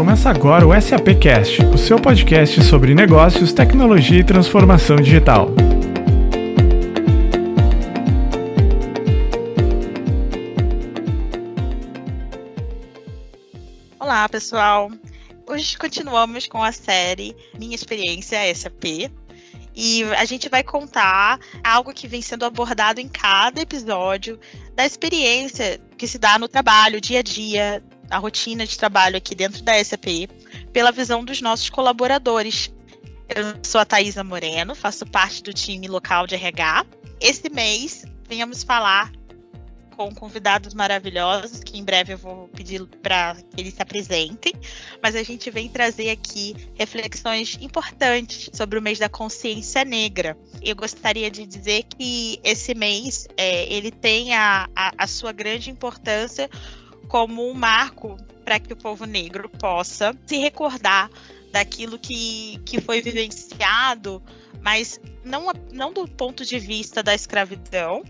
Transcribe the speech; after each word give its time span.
Começa 0.00 0.30
agora 0.30 0.66
o 0.66 0.72
SAP 0.80 1.08
Cast, 1.20 1.62
o 1.62 1.76
seu 1.76 2.00
podcast 2.00 2.62
sobre 2.62 2.94
negócios, 2.94 3.52
tecnologia 3.52 4.20
e 4.20 4.24
transformação 4.24 4.96
digital. 4.96 5.50
Olá, 13.98 14.26
pessoal. 14.30 14.90
Hoje 15.46 15.76
continuamos 15.76 16.46
com 16.46 16.64
a 16.64 16.72
série 16.72 17.36
Minha 17.58 17.74
Experiência 17.74 18.38
SAP. 18.54 19.10
E 19.76 20.04
a 20.16 20.24
gente 20.24 20.48
vai 20.48 20.62
contar 20.62 21.38
algo 21.62 21.92
que 21.92 22.08
vem 22.08 22.22
sendo 22.22 22.46
abordado 22.46 23.02
em 23.02 23.08
cada 23.08 23.60
episódio 23.60 24.40
da 24.74 24.86
experiência 24.86 25.78
que 25.98 26.08
se 26.08 26.18
dá 26.18 26.38
no 26.38 26.48
trabalho, 26.48 27.02
dia 27.02 27.18
a 27.18 27.22
dia, 27.22 27.82
a 28.10 28.18
rotina 28.18 28.66
de 28.66 28.76
trabalho 28.76 29.16
aqui 29.16 29.34
dentro 29.34 29.62
da 29.62 29.82
SAP, 29.82 30.28
pela 30.72 30.92
visão 30.92 31.24
dos 31.24 31.40
nossos 31.40 31.70
colaboradores. 31.70 32.70
Eu 33.28 33.44
sou 33.62 33.80
a 33.80 33.84
Thaisa 33.84 34.24
Moreno, 34.24 34.74
faço 34.74 35.06
parte 35.06 35.42
do 35.42 35.52
time 35.52 35.86
local 35.86 36.26
de 36.26 36.34
RH. 36.34 36.84
Esse 37.20 37.48
mês, 37.48 38.04
venhamos 38.28 38.64
falar 38.64 39.12
com 40.00 40.14
convidados 40.14 40.72
maravilhosos, 40.72 41.62
que 41.62 41.78
em 41.78 41.84
breve 41.84 42.14
eu 42.14 42.18
vou 42.18 42.48
pedir 42.48 42.82
para 43.02 43.34
que 43.34 43.60
eles 43.60 43.74
se 43.74 43.82
apresentem, 43.82 44.54
mas 45.02 45.14
a 45.14 45.22
gente 45.22 45.50
vem 45.50 45.68
trazer 45.68 46.08
aqui 46.08 46.56
reflexões 46.74 47.58
importantes 47.60 48.48
sobre 48.54 48.78
o 48.78 48.82
mês 48.82 48.98
da 48.98 49.10
consciência 49.10 49.84
negra. 49.84 50.38
Eu 50.62 50.74
gostaria 50.74 51.30
de 51.30 51.44
dizer 51.44 51.84
que 51.84 52.40
esse 52.42 52.74
mês 52.74 53.28
é, 53.36 53.70
ele 53.70 53.90
tem 53.90 54.34
a, 54.34 54.70
a, 54.74 54.92
a 54.96 55.06
sua 55.06 55.32
grande 55.32 55.70
importância 55.70 56.48
como 57.10 57.50
um 57.50 57.52
marco 57.52 58.16
para 58.44 58.60
que 58.60 58.72
o 58.72 58.76
povo 58.76 59.04
negro 59.04 59.48
possa 59.48 60.16
se 60.24 60.36
recordar 60.36 61.10
daquilo 61.50 61.98
que, 61.98 62.60
que 62.64 62.80
foi 62.80 63.02
vivenciado, 63.02 64.22
mas 64.60 65.00
não, 65.24 65.52
não 65.72 65.92
do 65.92 66.06
ponto 66.06 66.44
de 66.44 66.56
vista 66.60 67.02
da 67.02 67.12
escravidão, 67.12 68.04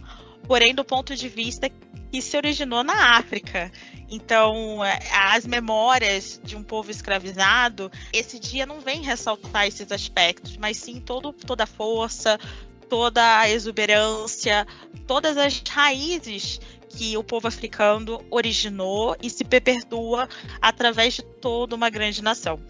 porém 0.47 0.75
do 0.75 0.85
ponto 0.85 1.17
de 1.17 1.31
vista 1.31 1.71
que 2.13 2.21
se 2.21 2.37
originou 2.37 2.85
na 2.85 3.17
África. 3.17 3.73
Então, 4.11 4.85
é, 4.85 4.99
as 5.15 5.47
memórias 5.47 6.39
de 6.45 6.55
um 6.55 6.63
povo 6.63 6.91
escravizado, 6.91 7.91
esse 8.13 8.39
dia 8.39 8.67
não 8.67 8.81
vem 8.81 9.01
ressaltar 9.01 9.67
esses 9.67 9.91
aspectos, 9.91 10.59
mas 10.59 10.77
sim 10.77 11.01
todo, 11.01 11.33
toda 11.33 11.65
a 11.65 11.67
força, 11.67 12.39
toda 12.87 13.39
a 13.39 13.49
exuberância, 13.49 14.67
todas 15.07 15.39
as 15.39 15.63
raízes 15.67 16.61
que 16.91 17.17
o 17.17 17.25
povo 17.25 17.49
africano 17.49 18.23
originou 18.31 19.17
e 19.23 19.31
se 19.31 19.45
perpetua 19.45 20.29
através 20.61 21.15
de 21.15 21.23
toda 21.23 21.75
uma 21.75 21.89
grande 21.89 22.23
nação. 22.23 22.61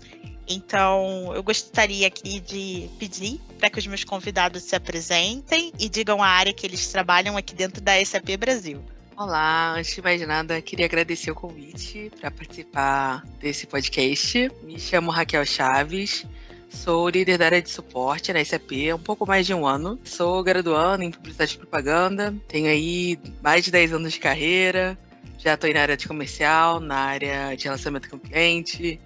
Então, 0.46 1.32
eu 1.34 1.42
gostaria 1.42 2.06
aqui 2.06 2.40
de 2.40 2.88
pedir 2.98 3.40
para 3.58 3.70
que 3.70 3.78
os 3.78 3.86
meus 3.86 4.04
convidados 4.04 4.64
se 4.64 4.74
apresentem 4.74 5.72
e 5.78 5.88
digam 5.88 6.22
a 6.22 6.26
área 6.26 6.52
que 6.52 6.66
eles 6.66 6.88
trabalham 6.88 7.36
aqui 7.36 7.54
dentro 7.54 7.80
da 7.80 8.04
SAP 8.04 8.36
Brasil. 8.36 8.82
Olá, 9.16 9.74
antes 9.76 9.94
de 9.94 10.02
mais 10.02 10.26
nada, 10.26 10.60
queria 10.60 10.86
agradecer 10.86 11.30
o 11.30 11.34
convite 11.34 12.10
para 12.18 12.30
participar 12.30 13.22
desse 13.38 13.66
podcast. 13.66 14.50
Me 14.62 14.80
chamo 14.80 15.10
Raquel 15.10 15.44
Chaves, 15.44 16.26
sou 16.70 17.08
líder 17.08 17.36
da 17.36 17.46
área 17.46 17.60
de 17.60 17.68
suporte 17.68 18.32
na 18.32 18.44
SAP 18.44 18.72
há 18.90 18.94
um 18.94 18.98
pouco 18.98 19.26
mais 19.26 19.46
de 19.46 19.52
um 19.52 19.66
ano. 19.66 19.98
Sou 20.04 20.42
graduando 20.42 21.02
em 21.02 21.10
publicidade 21.10 21.54
e 21.54 21.58
propaganda, 21.58 22.34
tenho 22.48 22.68
aí 22.68 23.18
mais 23.42 23.64
de 23.64 23.70
10 23.70 23.92
anos 23.94 24.12
de 24.12 24.20
carreira, 24.20 24.96
já 25.38 25.54
estou 25.54 25.72
na 25.72 25.80
área 25.80 25.96
de 25.96 26.06
comercial, 26.06 26.80
na 26.80 26.96
área 26.96 27.54
de 27.56 27.64
relacionamento 27.64 28.08
com 28.08 28.18
cliente, 28.18 29.00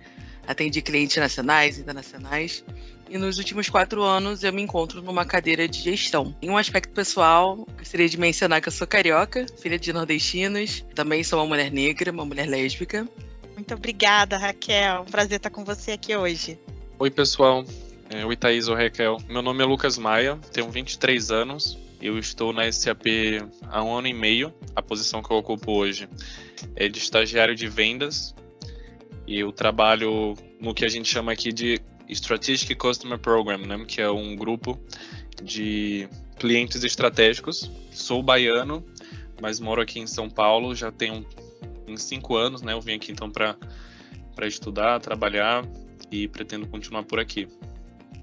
atendi 0.46 0.82
clientes 0.82 1.16
nacionais 1.16 1.78
e 1.78 1.80
internacionais. 1.80 2.64
E 3.08 3.18
nos 3.18 3.38
últimos 3.38 3.68
quatro 3.68 4.02
anos 4.02 4.42
eu 4.42 4.52
me 4.52 4.62
encontro 4.62 5.02
numa 5.02 5.24
cadeira 5.24 5.68
de 5.68 5.80
gestão. 5.80 6.34
Em 6.40 6.50
um 6.50 6.56
aspecto 6.56 6.92
pessoal, 6.92 7.66
gostaria 7.78 8.08
de 8.08 8.18
mencionar 8.18 8.60
que 8.60 8.68
eu 8.68 8.72
sou 8.72 8.86
carioca, 8.86 9.46
filha 9.60 9.78
de 9.78 9.92
nordestinos, 9.92 10.84
também 10.94 11.22
sou 11.22 11.38
uma 11.38 11.46
mulher 11.46 11.70
negra, 11.70 12.10
uma 12.10 12.24
mulher 12.24 12.48
lésbica. 12.48 13.08
Muito 13.54 13.72
obrigada, 13.74 14.36
Raquel. 14.36 15.02
Um 15.02 15.10
prazer 15.10 15.36
estar 15.36 15.50
com 15.50 15.64
você 15.64 15.92
aqui 15.92 16.16
hoje. 16.16 16.58
Oi, 16.96 17.10
pessoal. 17.10 17.64
É, 18.08 18.24
oi, 18.24 18.36
Thaís 18.36 18.68
ou 18.68 18.76
Raquel. 18.76 19.18
Meu 19.28 19.42
nome 19.42 19.64
é 19.64 19.66
Lucas 19.66 19.98
Maia, 19.98 20.38
tenho 20.52 20.70
23 20.70 21.32
anos. 21.32 21.76
Eu 22.00 22.20
estou 22.20 22.52
na 22.52 22.70
SAP 22.70 23.06
há 23.68 23.82
um 23.82 23.92
ano 23.96 24.06
e 24.06 24.14
meio. 24.14 24.54
A 24.76 24.80
posição 24.80 25.20
que 25.20 25.28
eu 25.28 25.36
ocupo 25.36 25.72
hoje 25.72 26.08
é 26.76 26.88
de 26.88 27.00
estagiário 27.00 27.56
de 27.56 27.66
vendas 27.66 28.32
e 29.26 29.40
eu 29.40 29.50
trabalho 29.50 30.34
no 30.60 30.72
que 30.72 30.84
a 30.84 30.88
gente 30.88 31.08
chama 31.08 31.32
aqui 31.32 31.52
de 31.52 31.80
Strategic 32.08 32.72
Customer 32.76 33.18
Program, 33.18 33.58
né, 33.58 33.84
que 33.86 34.00
é 34.00 34.08
um 34.08 34.36
grupo 34.36 34.78
de 35.42 36.08
clientes 36.38 36.84
estratégicos. 36.84 37.68
Sou 37.90 38.22
baiano, 38.22 38.84
mas 39.42 39.58
moro 39.58 39.82
aqui 39.82 39.98
em 39.98 40.06
São 40.06 40.30
Paulo 40.30 40.76
já 40.76 40.92
tenho 40.92 41.26
uns 41.88 42.04
cinco 42.04 42.36
anos, 42.36 42.62
né? 42.62 42.72
Eu 42.72 42.80
vim 42.80 42.94
aqui 42.94 43.10
então 43.10 43.28
para 43.28 43.56
estudar, 44.46 45.00
trabalhar 45.00 45.64
e 46.14 46.28
pretendo 46.28 46.66
continuar 46.68 47.02
por 47.02 47.18
aqui 47.18 47.48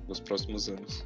nos 0.08 0.20
próximos 0.20 0.70
anos. 0.70 1.06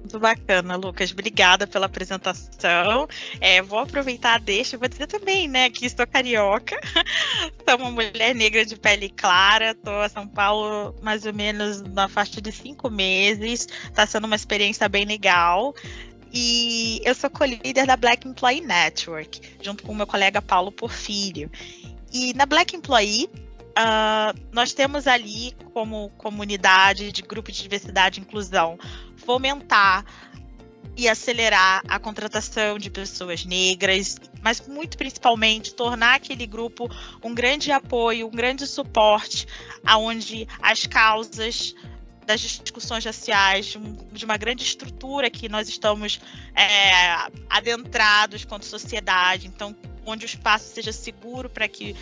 Muito 0.00 0.20
bacana, 0.20 0.76
Lucas. 0.76 1.10
Obrigada 1.10 1.66
pela 1.66 1.86
apresentação. 1.86 3.08
É, 3.40 3.60
vou 3.62 3.78
aproveitar 3.78 4.38
deixa, 4.38 4.78
vou 4.78 4.86
dizer 4.86 5.06
também, 5.06 5.48
né, 5.48 5.68
que 5.70 5.84
estou 5.86 6.06
carioca, 6.06 6.78
sou 7.68 7.78
uma 7.78 7.90
mulher 7.90 8.34
negra 8.34 8.64
de 8.64 8.76
pele 8.76 9.08
clara, 9.08 9.72
estou 9.72 10.00
a 10.00 10.08
São 10.08 10.28
Paulo 10.28 10.94
mais 11.02 11.24
ou 11.24 11.32
menos 11.32 11.80
na 11.82 12.06
faixa 12.06 12.40
de 12.40 12.52
cinco 12.52 12.90
meses. 12.90 13.66
Está 13.84 14.06
sendo 14.06 14.26
uma 14.26 14.36
experiência 14.36 14.88
bem 14.88 15.06
legal. 15.06 15.74
E 16.32 17.00
eu 17.02 17.14
sou 17.14 17.30
co-líder 17.30 17.86
da 17.86 17.96
Black 17.96 18.28
Employee 18.28 18.60
Network, 18.60 19.40
junto 19.62 19.82
com 19.82 19.92
o 19.92 19.96
meu 19.96 20.06
colega 20.06 20.42
Paulo 20.42 20.70
Porfírio. 20.70 21.50
E 22.12 22.34
na 22.34 22.46
Black 22.46 22.76
Employee, 22.76 23.28
Uh, 23.76 24.38
nós 24.52 24.72
temos 24.72 25.06
ali 25.06 25.54
como 25.74 26.08
comunidade 26.16 27.12
de 27.12 27.20
grupo 27.20 27.52
de 27.52 27.62
diversidade 27.62 28.18
e 28.18 28.22
inclusão 28.22 28.78
fomentar 29.16 30.02
e 30.96 31.06
acelerar 31.06 31.82
a 31.86 31.98
contratação 31.98 32.78
de 32.78 32.88
pessoas 32.88 33.44
negras, 33.44 34.16
mas 34.40 34.66
muito 34.66 34.96
principalmente 34.96 35.74
tornar 35.74 36.14
aquele 36.14 36.46
grupo 36.46 36.88
um 37.22 37.34
grande 37.34 37.70
apoio, 37.70 38.26
um 38.26 38.30
grande 38.30 38.66
suporte, 38.66 39.46
aonde 39.84 40.48
as 40.62 40.86
causas 40.86 41.74
das 42.24 42.40
discussões 42.40 43.04
raciais, 43.04 43.76
de 44.10 44.24
uma 44.24 44.38
grande 44.38 44.64
estrutura 44.64 45.30
que 45.30 45.48
nós 45.48 45.68
estamos 45.68 46.18
é, 46.54 47.30
adentrados 47.48 48.44
quanto 48.44 48.64
sociedade, 48.64 49.46
então 49.46 49.76
onde 50.04 50.24
o 50.24 50.26
espaço 50.26 50.72
seja 50.72 50.92
seguro 50.92 51.50
para 51.50 51.68
que 51.68 51.94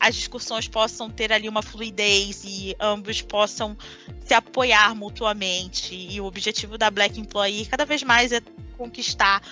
as 0.00 0.14
discussões 0.14 0.66
possam 0.66 1.10
ter 1.10 1.30
ali 1.30 1.46
uma 1.46 1.60
fluidez 1.60 2.42
e 2.42 2.74
ambos 2.80 3.20
possam 3.20 3.76
se 4.24 4.32
apoiar 4.32 4.94
mutuamente. 4.94 5.94
E 5.94 6.18
o 6.20 6.24
objetivo 6.24 6.78
da 6.78 6.90
Black 6.90 7.20
Employee 7.20 7.66
cada 7.66 7.84
vez 7.84 8.02
mais 8.02 8.32
é 8.32 8.40
conquistar 8.78 9.42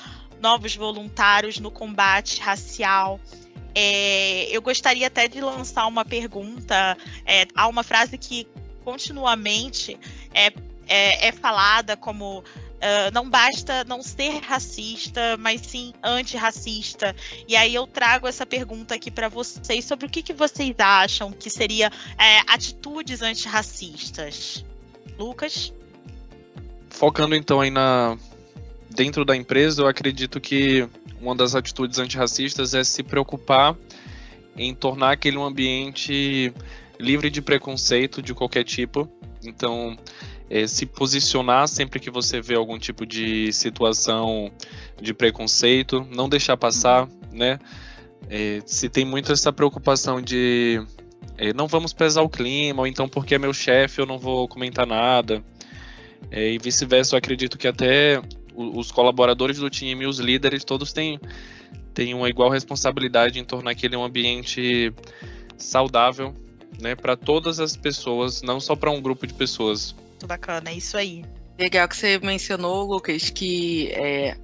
novos 0.40 0.74
voluntários 0.74 1.58
no 1.58 1.70
combate 1.70 2.40
racial. 2.40 3.20
É, 3.74 4.44
eu 4.50 4.62
gostaria 4.62 5.06
até 5.06 5.28
de 5.28 5.40
lançar 5.40 5.86
uma 5.86 6.04
pergunta. 6.04 6.96
É, 7.26 7.46
há 7.54 7.68
uma 7.68 7.82
frase 7.82 8.16
que 8.16 8.48
continuamente 8.82 9.98
é, 10.32 10.46
é, 10.88 11.28
é 11.28 11.32
falada 11.32 11.94
como 11.94 12.42
Uh, 12.78 13.10
não 13.12 13.28
basta 13.28 13.82
não 13.84 14.02
ser 14.02 14.38
racista, 14.38 15.36
mas 15.38 15.60
sim 15.62 15.92
antirracista. 16.02 17.14
E 17.48 17.56
aí 17.56 17.74
eu 17.74 17.86
trago 17.86 18.28
essa 18.28 18.46
pergunta 18.46 18.94
aqui 18.94 19.10
para 19.10 19.28
vocês 19.28 19.84
sobre 19.84 20.06
o 20.06 20.08
que, 20.08 20.22
que 20.22 20.32
vocês 20.32 20.74
acham 20.78 21.32
que 21.32 21.50
seria 21.50 21.90
é, 22.16 22.38
atitudes 22.46 23.20
antirracistas. 23.20 24.64
Lucas? 25.18 25.72
Focando 26.88 27.34
então 27.34 27.60
aí 27.60 27.70
na 27.70 28.16
dentro 28.90 29.24
da 29.24 29.36
empresa, 29.36 29.82
eu 29.82 29.86
acredito 29.86 30.40
que 30.40 30.88
uma 31.20 31.34
das 31.34 31.54
atitudes 31.54 31.98
antirracistas 31.98 32.74
é 32.74 32.82
se 32.82 33.02
preocupar 33.02 33.76
em 34.56 34.74
tornar 34.74 35.12
aquele 35.12 35.36
um 35.36 35.44
ambiente 35.44 36.52
livre 36.98 37.30
de 37.30 37.40
preconceito 37.40 38.22
de 38.22 38.34
qualquer 38.34 38.64
tipo. 38.64 39.08
Então, 39.44 39.96
é, 40.50 40.66
se 40.66 40.86
posicionar 40.86 41.68
sempre 41.68 42.00
que 42.00 42.10
você 42.10 42.40
vê 42.40 42.54
algum 42.54 42.78
tipo 42.78 43.04
de 43.04 43.52
situação 43.52 44.50
de 45.00 45.12
preconceito, 45.12 46.06
não 46.10 46.28
deixar 46.28 46.56
passar, 46.56 47.08
né? 47.32 47.58
É, 48.28 48.60
se 48.66 48.88
tem 48.88 49.04
muito 49.04 49.32
essa 49.32 49.52
preocupação 49.52 50.20
de 50.20 50.82
é, 51.36 51.52
não 51.52 51.66
vamos 51.68 51.92
pesar 51.92 52.22
o 52.22 52.28
clima, 52.28 52.80
ou 52.80 52.86
então 52.86 53.08
porque 53.08 53.34
é 53.34 53.38
meu 53.38 53.52
chefe 53.52 54.00
eu 54.00 54.06
não 54.06 54.18
vou 54.18 54.48
comentar 54.48 54.86
nada, 54.86 55.42
é, 56.30 56.52
e 56.52 56.58
vice-versa. 56.58 57.14
Eu 57.14 57.18
acredito 57.18 57.56
que 57.56 57.68
até 57.68 58.20
os 58.54 58.90
colaboradores 58.90 59.58
do 59.58 59.70
time 59.70 60.04
e 60.04 60.06
os 60.06 60.18
líderes 60.18 60.64
todos 60.64 60.92
têm, 60.92 61.20
têm 61.94 62.12
uma 62.12 62.28
igual 62.28 62.50
responsabilidade 62.50 63.38
em 63.38 63.44
tornar 63.44 63.70
aquele 63.70 63.96
um 63.96 64.04
ambiente 64.04 64.92
saudável 65.56 66.34
né, 66.80 66.94
para 66.94 67.16
todas 67.16 67.60
as 67.60 67.76
pessoas, 67.76 68.42
não 68.42 68.58
só 68.58 68.74
para 68.74 68.90
um 68.90 69.00
grupo 69.00 69.26
de 69.26 69.34
pessoas. 69.34 69.94
Muito 70.18 70.26
bacana, 70.26 70.70
é 70.70 70.74
isso 70.74 70.96
aí. 70.96 71.24
Legal 71.56 71.86
que 71.86 71.96
você 71.96 72.18
mencionou, 72.18 72.84
Lucas, 72.84 73.30
que 73.30 73.88
é, 73.92 74.36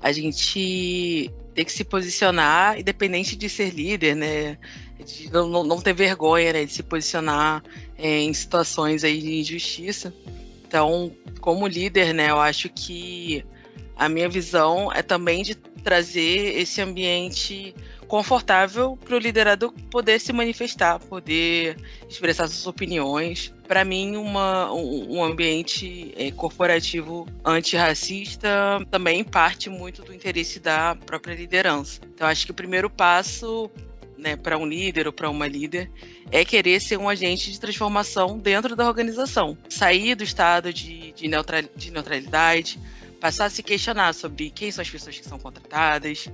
a 0.00 0.10
gente 0.10 1.30
tem 1.54 1.64
que 1.64 1.70
se 1.70 1.84
posicionar, 1.84 2.80
independente 2.80 3.36
de 3.36 3.48
ser 3.48 3.70
líder, 3.70 4.16
né? 4.16 4.58
De 4.98 5.30
não, 5.32 5.62
não 5.62 5.80
ter 5.80 5.92
vergonha 5.92 6.52
né, 6.52 6.64
de 6.64 6.72
se 6.72 6.82
posicionar 6.82 7.62
é, 7.96 8.18
em 8.18 8.34
situações 8.34 9.04
aí 9.04 9.20
de 9.20 9.38
injustiça. 9.38 10.12
Então, 10.66 11.12
como 11.40 11.68
líder, 11.68 12.12
né, 12.12 12.30
eu 12.30 12.40
acho 12.40 12.68
que 12.68 13.44
a 13.96 14.08
minha 14.08 14.28
visão 14.28 14.90
é 14.92 15.02
também 15.02 15.44
de 15.44 15.54
trazer 15.54 16.58
esse 16.58 16.80
ambiente 16.80 17.76
confortável 18.12 18.94
para 18.94 19.16
o 19.16 19.18
liderado 19.18 19.72
poder 19.90 20.20
se 20.20 20.34
manifestar, 20.34 20.98
poder 20.98 21.78
expressar 22.06 22.46
suas 22.46 22.66
opiniões. 22.66 23.54
Para 23.66 23.86
mim, 23.86 24.16
uma, 24.16 24.70
um, 24.70 25.24
ambiente 25.24 26.12
é, 26.14 26.30
corporativo 26.30 27.26
antirracista 27.42 28.86
também 28.90 29.24
parte 29.24 29.70
muito 29.70 30.02
do 30.02 30.12
interesse 30.12 30.60
da 30.60 30.94
própria 30.94 31.34
liderança. 31.34 32.02
Então, 32.14 32.26
acho 32.26 32.44
que 32.44 32.50
o 32.50 32.54
primeiro 32.54 32.90
passo 32.90 33.70
né, 34.18 34.36
para 34.36 34.58
um 34.58 34.66
líder 34.66 35.06
ou 35.06 35.12
para 35.14 35.30
uma 35.30 35.48
líder 35.48 35.90
é 36.30 36.44
querer 36.44 36.82
ser 36.82 36.98
um 36.98 37.08
agente 37.08 37.50
de 37.50 37.58
transformação 37.58 38.38
dentro 38.38 38.76
da 38.76 38.86
organização. 38.86 39.56
Sair 39.70 40.14
do 40.14 40.22
estado 40.22 40.70
de, 40.70 41.12
de, 41.12 41.28
neutral, 41.28 41.62
de 41.74 41.90
neutralidade, 41.90 42.78
passar 43.18 43.46
a 43.46 43.50
se 43.50 43.62
questionar 43.62 44.12
sobre 44.12 44.50
quem 44.50 44.70
são 44.70 44.82
as 44.82 44.90
pessoas 44.90 45.18
que 45.18 45.26
são 45.26 45.38
contratadas, 45.38 46.28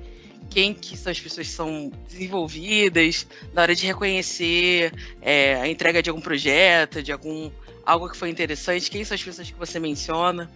quem 0.51 0.75
que 0.75 0.97
são 0.97 1.11
as 1.11 1.21
pessoas 1.21 1.47
que 1.47 1.53
são 1.53 1.91
desenvolvidas, 2.09 3.27
na 3.53 3.63
hora 3.63 3.75
de 3.75 3.87
reconhecer 3.87 4.93
é, 5.21 5.55
a 5.57 5.69
entrega 5.69 6.03
de 6.03 6.11
algum 6.11 6.23
projeto, 6.23 7.03
de 7.03 7.13
algum 7.13 7.51
algo 7.85 8.09
que 8.09 8.17
foi 8.17 8.29
interessante, 8.29 8.91
quem 8.91 9.05
são 9.05 9.15
as 9.15 9.23
pessoas 9.23 9.51
que 9.51 9.59
você 9.59 9.79
menciona. 9.79 10.51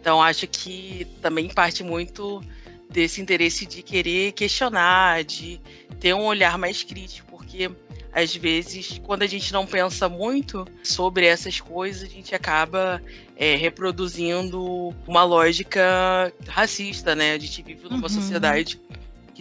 Então 0.00 0.22
acho 0.22 0.46
que 0.46 1.06
também 1.20 1.48
parte 1.48 1.82
muito 1.82 2.40
desse 2.88 3.20
interesse 3.20 3.66
de 3.66 3.82
querer 3.82 4.32
questionar, 4.32 5.24
de 5.24 5.60
ter 5.98 6.14
um 6.14 6.24
olhar 6.24 6.56
mais 6.56 6.82
crítico, 6.82 7.26
porque 7.30 7.70
às 8.16 8.34
vezes, 8.34 8.98
quando 9.04 9.24
a 9.24 9.26
gente 9.26 9.52
não 9.52 9.66
pensa 9.66 10.08
muito 10.08 10.66
sobre 10.82 11.26
essas 11.26 11.60
coisas, 11.60 12.02
a 12.02 12.10
gente 12.10 12.34
acaba 12.34 13.02
é, 13.36 13.56
reproduzindo 13.56 14.94
uma 15.06 15.22
lógica 15.22 16.32
racista, 16.48 17.14
né? 17.14 17.34
A 17.34 17.38
gente 17.38 17.62
vive 17.62 17.84
numa 17.84 18.04
uhum. 18.04 18.08
sociedade 18.08 18.80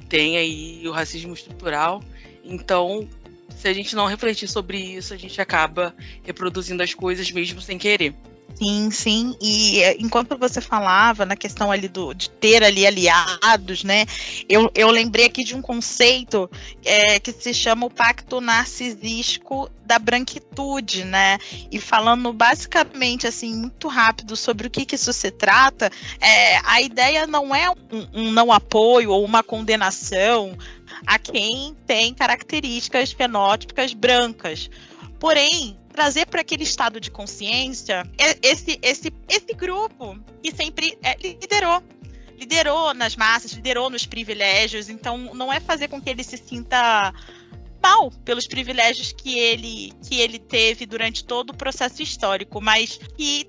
tem 0.07 0.37
aí 0.37 0.87
o 0.87 0.91
racismo 0.91 1.33
estrutural. 1.33 2.03
Então, 2.43 3.07
se 3.49 3.67
a 3.67 3.73
gente 3.73 3.95
não 3.95 4.05
refletir 4.05 4.47
sobre 4.47 4.77
isso, 4.77 5.13
a 5.13 5.17
gente 5.17 5.39
acaba 5.41 5.95
reproduzindo 6.23 6.83
as 6.83 6.93
coisas 6.93 7.31
mesmo 7.31 7.61
sem 7.61 7.77
querer. 7.77 8.13
Sim, 8.57 8.89
sim. 8.89 9.35
E 9.41 9.83
eh, 9.83 9.97
enquanto 9.99 10.37
você 10.37 10.61
falava 10.61 11.25
na 11.25 11.35
questão 11.35 11.71
ali 11.71 11.89
do, 11.89 12.13
de 12.13 12.29
ter 12.29 12.63
ali 12.63 12.87
aliados, 12.87 13.83
né? 13.83 14.05
Eu, 14.47 14.71
eu 14.73 14.89
lembrei 14.89 15.25
aqui 15.25 15.43
de 15.43 15.53
um 15.53 15.61
conceito 15.61 16.49
é, 16.85 17.19
que 17.19 17.33
se 17.33 17.53
chama 17.53 17.85
o 17.85 17.89
pacto 17.89 18.39
narcisístico 18.39 19.69
da 19.85 19.99
branquitude, 19.99 21.03
né? 21.03 21.37
E 21.69 21.79
falando 21.79 22.31
basicamente 22.31 23.27
assim 23.27 23.53
muito 23.53 23.89
rápido 23.89 24.37
sobre 24.37 24.67
o 24.67 24.69
que, 24.69 24.85
que 24.85 24.95
isso 24.95 25.11
se 25.11 25.31
trata, 25.31 25.91
é, 26.21 26.57
a 26.63 26.81
ideia 26.81 27.27
não 27.27 27.53
é 27.53 27.69
um, 27.69 28.07
um 28.13 28.31
não 28.31 28.53
apoio 28.53 29.11
ou 29.11 29.25
uma 29.25 29.43
condenação 29.43 30.57
a 31.05 31.19
quem 31.19 31.75
tem 31.85 32.13
características 32.13 33.11
fenótipicas 33.11 33.93
brancas. 33.93 34.69
Porém, 35.19 35.77
trazer 35.95 36.27
para 36.27 36.41
aquele 36.41 36.63
estado 36.63 36.99
de 36.99 37.09
consciência 37.09 38.03
esse, 38.41 38.77
esse, 38.81 39.13
esse 39.29 39.53
grupo 39.53 40.19
que 40.43 40.51
sempre 40.53 40.97
é, 41.01 41.15
liderou. 41.15 41.81
Liderou 42.37 42.93
nas 42.93 43.15
massas, 43.15 43.53
liderou 43.53 43.89
nos 43.89 44.05
privilégios, 44.05 44.89
então 44.89 45.33
não 45.33 45.51
é 45.51 45.61
fazer 45.61 45.87
com 45.87 46.01
que 46.01 46.09
ele 46.09 46.21
se 46.21 46.35
sinta 46.35 47.13
mal 47.81 48.11
pelos 48.25 48.45
privilégios 48.45 49.13
que 49.13 49.39
ele, 49.39 49.93
que 50.05 50.19
ele 50.19 50.37
teve 50.37 50.85
durante 50.85 51.23
todo 51.23 51.51
o 51.51 51.55
processo 51.55 52.03
histórico, 52.03 52.59
mas 52.59 52.99
que 53.17 53.47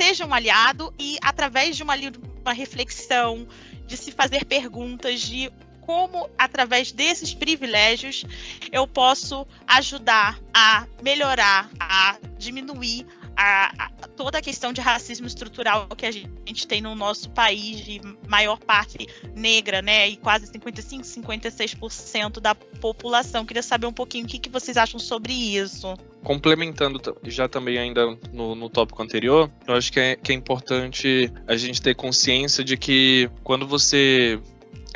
seja 0.00 0.24
um 0.24 0.32
aliado 0.32 0.94
e 0.96 1.16
através 1.20 1.76
de 1.76 1.82
uma, 1.82 1.94
uma 2.42 2.52
reflexão, 2.52 3.48
de 3.86 3.96
se 3.96 4.12
fazer 4.12 4.44
perguntas, 4.44 5.20
de 5.20 5.50
como, 5.86 6.28
através 6.36 6.90
desses 6.90 7.32
privilégios, 7.32 8.24
eu 8.72 8.86
posso 8.88 9.46
ajudar 9.66 10.38
a 10.52 10.84
melhorar, 11.00 11.70
a 11.78 12.18
diminuir 12.36 13.06
a, 13.36 13.84
a, 13.84 14.08
toda 14.16 14.38
a 14.38 14.42
questão 14.42 14.72
de 14.72 14.80
racismo 14.80 15.26
estrutural 15.26 15.86
que 15.96 16.06
a 16.06 16.10
gente 16.10 16.66
tem 16.66 16.80
no 16.80 16.94
nosso 16.94 17.30
país, 17.30 17.84
de 17.84 18.00
maior 18.26 18.58
parte 18.58 19.06
negra, 19.34 19.82
né? 19.82 20.08
E 20.08 20.16
quase 20.16 20.46
55, 20.46 21.04
56% 21.04 22.40
da 22.40 22.54
população. 22.54 23.44
Queria 23.44 23.62
saber 23.62 23.86
um 23.86 23.92
pouquinho 23.92 24.24
o 24.24 24.28
que, 24.28 24.38
que 24.38 24.48
vocês 24.48 24.76
acham 24.76 24.98
sobre 24.98 25.32
isso. 25.32 25.94
Complementando 26.24 27.00
já 27.24 27.48
também 27.48 27.78
ainda 27.78 28.06
no, 28.32 28.54
no 28.54 28.68
tópico 28.68 29.00
anterior, 29.02 29.50
eu 29.68 29.74
acho 29.74 29.92
que 29.92 30.00
é, 30.00 30.16
que 30.16 30.32
é 30.32 30.34
importante 30.34 31.30
a 31.46 31.56
gente 31.56 31.80
ter 31.80 31.94
consciência 31.94 32.64
de 32.64 32.76
que 32.76 33.30
quando 33.44 33.66
você 33.66 34.40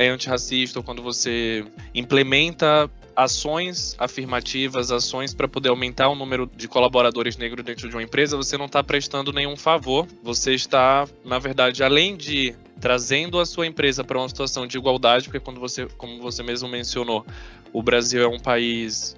é 0.00 0.08
antirracista 0.08 0.78
ou 0.78 0.82
quando 0.82 1.02
você 1.02 1.62
implementa 1.94 2.90
ações 3.14 3.94
afirmativas, 3.98 4.90
ações 4.90 5.34
para 5.34 5.46
poder 5.46 5.68
aumentar 5.68 6.08
o 6.08 6.14
número 6.14 6.50
de 6.56 6.66
colaboradores 6.66 7.36
negros 7.36 7.62
dentro 7.62 7.86
de 7.86 7.94
uma 7.94 8.02
empresa, 8.02 8.34
você 8.34 8.56
não 8.56 8.64
está 8.64 8.82
prestando 8.82 9.30
nenhum 9.30 9.56
favor. 9.56 10.08
Você 10.22 10.54
está, 10.54 11.06
na 11.22 11.38
verdade, 11.38 11.84
além 11.84 12.16
de 12.16 12.56
trazendo 12.80 13.38
a 13.38 13.44
sua 13.44 13.66
empresa 13.66 14.02
para 14.02 14.16
uma 14.16 14.26
situação 14.26 14.66
de 14.66 14.78
igualdade, 14.78 15.24
porque 15.24 15.38
quando 15.38 15.60
você, 15.60 15.86
como 15.98 16.18
você 16.22 16.42
mesmo 16.42 16.66
mencionou, 16.66 17.26
o 17.70 17.82
Brasil 17.82 18.22
é 18.22 18.26
um 18.26 18.38
país 18.38 19.14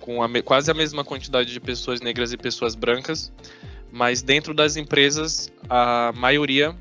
com 0.00 0.22
a, 0.22 0.28
quase 0.42 0.70
a 0.70 0.74
mesma 0.74 1.02
quantidade 1.02 1.50
de 1.50 1.58
pessoas 1.58 2.02
negras 2.02 2.34
e 2.34 2.36
pessoas 2.36 2.74
brancas, 2.74 3.32
mas 3.90 4.20
dentro 4.20 4.52
das 4.52 4.76
empresas 4.76 5.50
a 5.66 6.12
maioria 6.14 6.76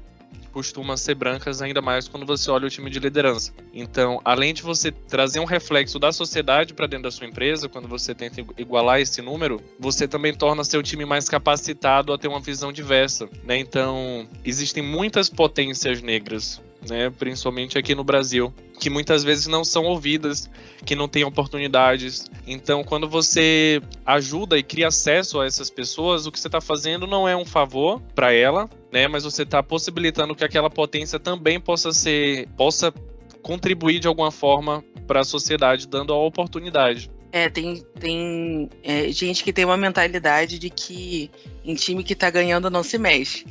costumam 0.55 0.95
ser 0.95 1.15
brancas, 1.15 1.61
ainda 1.61 1.81
mais 1.81 2.07
quando 2.07 2.25
você 2.25 2.49
olha 2.49 2.65
o 2.65 2.69
time 2.69 2.89
de 2.89 2.97
liderança. 2.97 3.51
Então, 3.73 4.21
além 4.23 4.53
de 4.53 4.61
você 4.61 4.89
trazer 4.89 5.41
um 5.41 5.43
reflexo 5.43 5.99
da 5.99 6.13
sociedade 6.13 6.73
para 6.73 6.87
dentro 6.87 7.03
da 7.03 7.11
sua 7.11 7.27
empresa, 7.27 7.67
quando 7.67 7.89
você 7.89 8.15
tenta 8.15 8.39
igualar 8.57 9.01
esse 9.01 9.21
número, 9.21 9.61
você 9.77 10.07
também 10.07 10.33
torna 10.33 10.63
seu 10.63 10.81
time 10.81 11.03
mais 11.03 11.27
capacitado 11.27 12.13
a 12.13 12.17
ter 12.17 12.29
uma 12.29 12.39
visão 12.39 12.71
diversa. 12.71 13.27
Né? 13.43 13.57
Então, 13.57 14.25
existem 14.45 14.81
muitas 14.81 15.29
potências 15.29 16.01
negras 16.01 16.61
né, 16.89 17.09
principalmente 17.09 17.77
aqui 17.77 17.95
no 17.95 18.03
Brasil, 18.03 18.53
que 18.79 18.89
muitas 18.89 19.23
vezes 19.23 19.47
não 19.47 19.63
são 19.63 19.83
ouvidas, 19.85 20.49
que 20.85 20.95
não 20.95 21.07
têm 21.07 21.23
oportunidades. 21.23 22.25
Então, 22.45 22.83
quando 22.83 23.07
você 23.07 23.81
ajuda 24.05 24.57
e 24.57 24.63
cria 24.63 24.87
acesso 24.87 25.39
a 25.39 25.45
essas 25.45 25.69
pessoas, 25.69 26.25
o 26.25 26.31
que 26.31 26.39
você 26.39 26.47
está 26.47 26.61
fazendo 26.61 27.07
não 27.07 27.27
é 27.27 27.35
um 27.35 27.45
favor 27.45 28.01
para 28.13 28.33
ela, 28.33 28.69
né, 28.91 29.07
mas 29.07 29.23
você 29.23 29.43
está 29.43 29.61
possibilitando 29.61 30.35
que 30.35 30.43
aquela 30.43 30.69
potência 30.69 31.19
também 31.19 31.59
possa 31.59 31.91
ser, 31.91 32.47
possa 32.57 32.93
contribuir 33.41 33.99
de 33.99 34.07
alguma 34.07 34.31
forma 34.31 34.83
para 35.05 35.21
a 35.21 35.23
sociedade, 35.23 35.87
dando 35.87 36.13
a 36.13 36.17
oportunidade. 36.17 37.11
É, 37.31 37.49
tem, 37.49 37.83
tem 37.99 38.69
é, 38.81 39.11
gente 39.11 39.43
que 39.43 39.51
tem 39.51 39.65
uma 39.65 39.75
mentalidade 39.75 40.57
de 40.57 40.69
que 40.69 41.29
em 41.65 41.75
time 41.75 42.01
que 42.01 42.15
tá 42.15 42.29
ganhando 42.29 42.69
não 42.69 42.81
se 42.81 42.97
mexe. 42.97 43.45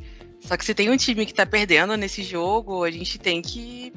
Só 0.44 0.56
que 0.56 0.64
se 0.64 0.74
tem 0.74 0.90
um 0.90 0.96
time 0.96 1.24
que 1.24 1.32
tá 1.32 1.46
perdendo 1.46 1.96
nesse 1.96 2.22
jogo, 2.22 2.84
a 2.84 2.90
gente 2.90 3.18
tem 3.18 3.40
que 3.40 3.92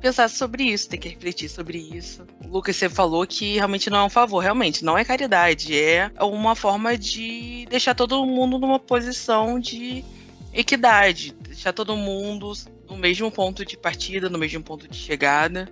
pensar 0.00 0.30
sobre 0.30 0.62
isso, 0.64 0.88
tem 0.88 0.98
que 0.98 1.08
refletir 1.08 1.48
sobre 1.48 1.78
isso. 1.78 2.24
O 2.44 2.48
Lucas, 2.48 2.76
você 2.76 2.88
falou 2.88 3.26
que 3.26 3.56
realmente 3.56 3.90
não 3.90 3.98
é 3.98 4.04
um 4.04 4.08
favor, 4.08 4.38
realmente, 4.38 4.84
não 4.84 4.96
é 4.96 5.04
caridade, 5.04 5.76
é 5.76 6.10
uma 6.20 6.54
forma 6.54 6.96
de 6.96 7.66
deixar 7.68 7.94
todo 7.94 8.24
mundo 8.24 8.58
numa 8.58 8.78
posição 8.78 9.58
de 9.58 10.04
equidade, 10.54 11.34
deixar 11.40 11.72
todo 11.72 11.96
mundo 11.96 12.52
no 12.88 12.96
mesmo 12.96 13.30
ponto 13.30 13.64
de 13.64 13.76
partida, 13.76 14.28
no 14.28 14.38
mesmo 14.38 14.62
ponto 14.62 14.88
de 14.88 14.96
chegada. 14.96 15.68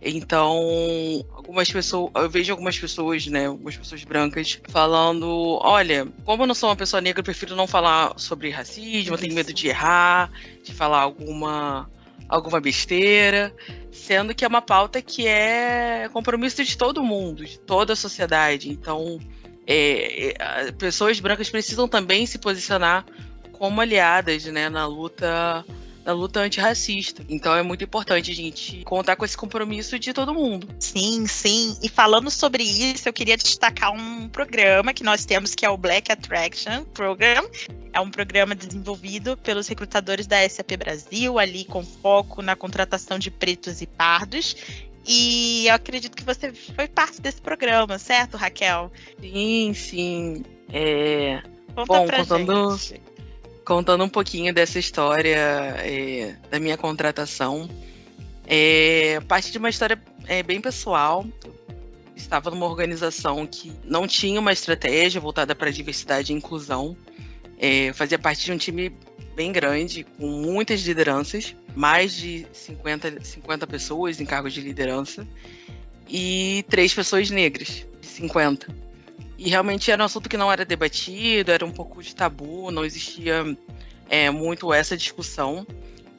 Então, 0.00 1.24
algumas 1.34 1.70
pessoas, 1.70 2.12
eu 2.14 2.30
vejo 2.30 2.52
algumas 2.52 2.78
pessoas, 2.78 3.26
né, 3.26 3.46
algumas 3.46 3.76
pessoas 3.76 4.04
brancas 4.04 4.60
falando, 4.68 5.58
olha, 5.60 6.06
como 6.24 6.44
eu 6.44 6.46
não 6.46 6.54
sou 6.54 6.68
uma 6.68 6.76
pessoa 6.76 7.00
negra, 7.00 7.20
eu 7.20 7.24
prefiro 7.24 7.56
não 7.56 7.66
falar 7.66 8.14
sobre 8.16 8.50
racismo, 8.50 9.14
eu 9.14 9.18
tenho 9.18 9.34
medo 9.34 9.52
de 9.52 9.66
errar, 9.66 10.30
de 10.62 10.72
falar 10.72 11.00
alguma 11.00 11.90
alguma 12.28 12.60
besteira, 12.60 13.54
sendo 13.90 14.34
que 14.34 14.44
é 14.44 14.48
uma 14.48 14.60
pauta 14.60 15.00
que 15.00 15.26
é 15.26 16.10
compromisso 16.12 16.62
de 16.62 16.76
todo 16.76 17.02
mundo, 17.02 17.44
de 17.44 17.58
toda 17.58 17.94
a 17.94 17.96
sociedade. 17.96 18.68
Então, 18.68 19.18
é, 19.66 20.34
é, 20.40 20.72
pessoas 20.72 21.18
brancas 21.20 21.48
precisam 21.48 21.88
também 21.88 22.26
se 22.26 22.38
posicionar 22.38 23.06
como 23.52 23.80
aliadas, 23.80 24.44
né, 24.44 24.68
na 24.68 24.86
luta 24.86 25.64
da 26.08 26.14
luta 26.14 26.40
antirracista. 26.40 27.22
Então 27.28 27.54
é 27.54 27.62
muito 27.62 27.84
importante 27.84 28.30
a 28.30 28.34
gente 28.34 28.82
contar 28.84 29.14
com 29.14 29.26
esse 29.26 29.36
compromisso 29.36 29.98
de 29.98 30.14
todo 30.14 30.32
mundo. 30.32 30.66
Sim, 30.80 31.26
sim. 31.26 31.76
E 31.82 31.88
falando 31.90 32.30
sobre 32.30 32.62
isso, 32.62 33.06
eu 33.06 33.12
queria 33.12 33.36
destacar 33.36 33.92
um 33.92 34.26
programa 34.26 34.94
que 34.94 35.04
nós 35.04 35.26
temos 35.26 35.54
que 35.54 35.66
é 35.66 35.68
o 35.68 35.76
Black 35.76 36.10
Attraction 36.10 36.82
Program. 36.94 37.46
É 37.92 38.00
um 38.00 38.10
programa 38.10 38.54
desenvolvido 38.54 39.36
pelos 39.36 39.68
recrutadores 39.68 40.26
da 40.26 40.48
SAP 40.48 40.78
Brasil, 40.78 41.38
ali 41.38 41.66
com 41.66 41.84
foco 41.84 42.40
na 42.40 42.56
contratação 42.56 43.18
de 43.18 43.30
pretos 43.30 43.82
e 43.82 43.86
pardos. 43.86 44.56
E 45.06 45.66
eu 45.68 45.74
acredito 45.74 46.16
que 46.16 46.24
você 46.24 46.54
foi 46.74 46.88
parte 46.88 47.20
desse 47.20 47.42
programa, 47.42 47.98
certo, 47.98 48.38
Raquel? 48.38 48.90
Sim, 49.20 49.74
sim. 49.74 50.42
É... 50.72 51.42
Conta 51.74 51.86
Bom, 51.86 52.06
contando- 52.08 52.78
gente. 52.78 53.17
Contando 53.68 54.02
um 54.02 54.08
pouquinho 54.08 54.54
dessa 54.54 54.78
história 54.78 55.36
é, 55.36 56.34
da 56.50 56.58
minha 56.58 56.78
contratação. 56.78 57.68
É, 58.46 59.20
parte 59.28 59.52
de 59.52 59.58
uma 59.58 59.68
história 59.68 60.02
é, 60.26 60.42
bem 60.42 60.58
pessoal. 60.58 61.26
Estava 62.16 62.50
numa 62.50 62.64
organização 62.64 63.46
que 63.46 63.70
não 63.84 64.06
tinha 64.08 64.40
uma 64.40 64.54
estratégia 64.54 65.20
voltada 65.20 65.54
para 65.54 65.70
diversidade 65.70 66.32
e 66.32 66.36
inclusão. 66.36 66.96
É, 67.58 67.92
fazia 67.92 68.18
parte 68.18 68.46
de 68.46 68.52
um 68.52 68.56
time 68.56 68.90
bem 69.36 69.52
grande, 69.52 70.02
com 70.18 70.26
muitas 70.26 70.80
lideranças, 70.80 71.54
mais 71.76 72.14
de 72.14 72.46
50, 72.50 73.22
50 73.22 73.66
pessoas 73.66 74.18
em 74.18 74.24
cargos 74.24 74.54
de 74.54 74.62
liderança, 74.62 75.28
e 76.08 76.64
três 76.70 76.94
pessoas 76.94 77.28
negras, 77.28 77.86
de 78.00 78.06
50. 78.06 78.87
E 79.38 79.48
realmente 79.48 79.90
era 79.90 80.02
um 80.02 80.06
assunto 80.06 80.28
que 80.28 80.36
não 80.36 80.50
era 80.50 80.64
debatido, 80.64 81.52
era 81.52 81.64
um 81.64 81.70
pouco 81.70 82.02
de 82.02 82.12
tabu, 82.12 82.72
não 82.72 82.84
existia 82.84 83.56
é, 84.10 84.28
muito 84.30 84.74
essa 84.74 84.96
discussão. 84.96 85.64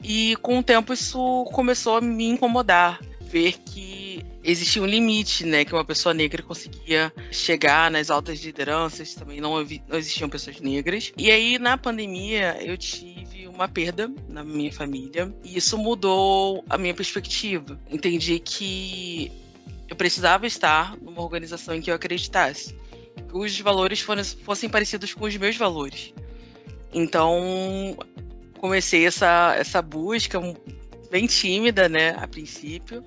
E 0.02 0.34
com 0.36 0.58
o 0.58 0.62
tempo 0.62 0.94
isso 0.94 1.44
começou 1.52 1.98
a 1.98 2.00
me 2.00 2.26
incomodar, 2.26 2.98
ver 3.20 3.58
que 3.58 4.24
existia 4.42 4.82
um 4.82 4.86
limite, 4.86 5.44
né, 5.44 5.66
que 5.66 5.74
uma 5.74 5.84
pessoa 5.84 6.14
negra 6.14 6.42
conseguia 6.42 7.12
chegar 7.30 7.90
nas 7.90 8.10
altas 8.10 8.40
lideranças, 8.40 9.14
também 9.14 9.38
não, 9.38 9.52
não 9.52 9.98
existiam 9.98 10.30
pessoas 10.30 10.58
negras. 10.58 11.12
E 11.18 11.30
aí 11.30 11.58
na 11.58 11.76
pandemia 11.76 12.56
eu 12.62 12.78
tive 12.78 13.46
uma 13.48 13.68
perda 13.68 14.10
na 14.30 14.42
minha 14.42 14.72
família 14.72 15.30
e 15.44 15.58
isso 15.58 15.76
mudou 15.76 16.64
a 16.70 16.78
minha 16.78 16.94
perspectiva. 16.94 17.78
Entendi 17.90 18.38
que 18.38 19.30
eu 19.86 19.94
precisava 19.94 20.46
estar 20.46 20.96
numa 20.96 21.20
organização 21.20 21.74
em 21.74 21.82
que 21.82 21.90
eu 21.90 21.94
acreditasse 21.94 22.74
os 23.32 23.58
valores 23.60 24.00
fossem 24.00 24.68
parecidos 24.68 25.14
com 25.14 25.24
os 25.24 25.36
meus 25.36 25.56
valores. 25.56 26.12
Então, 26.92 27.96
comecei 28.58 29.06
essa, 29.06 29.54
essa 29.56 29.80
busca 29.80 30.40
bem 31.10 31.26
tímida, 31.26 31.88
né, 31.88 32.10
a 32.18 32.26
princípio. 32.26 33.04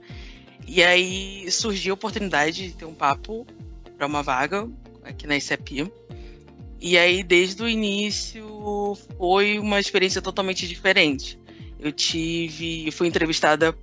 E 0.67 0.81
aí 0.83 1.49
surgiu 1.51 1.93
a 1.93 1.95
oportunidade 1.95 2.69
de 2.69 2.73
ter 2.75 2.85
um 2.85 2.93
papo 2.93 3.45
para 3.97 4.07
uma 4.07 4.23
vaga 4.23 4.69
aqui 5.03 5.27
na 5.27 5.35
ICEP. 5.35 5.91
E 6.79 6.97
aí, 6.97 7.23
desde 7.23 7.63
o 7.63 7.67
início, 7.67 8.97
foi 9.17 9.59
uma 9.59 9.79
experiência 9.79 10.21
totalmente 10.21 10.67
diferente. 10.67 11.39
Eu 11.79 11.91
tive, 11.91 12.91
fui 12.91 13.07
entrevistada 13.07 13.73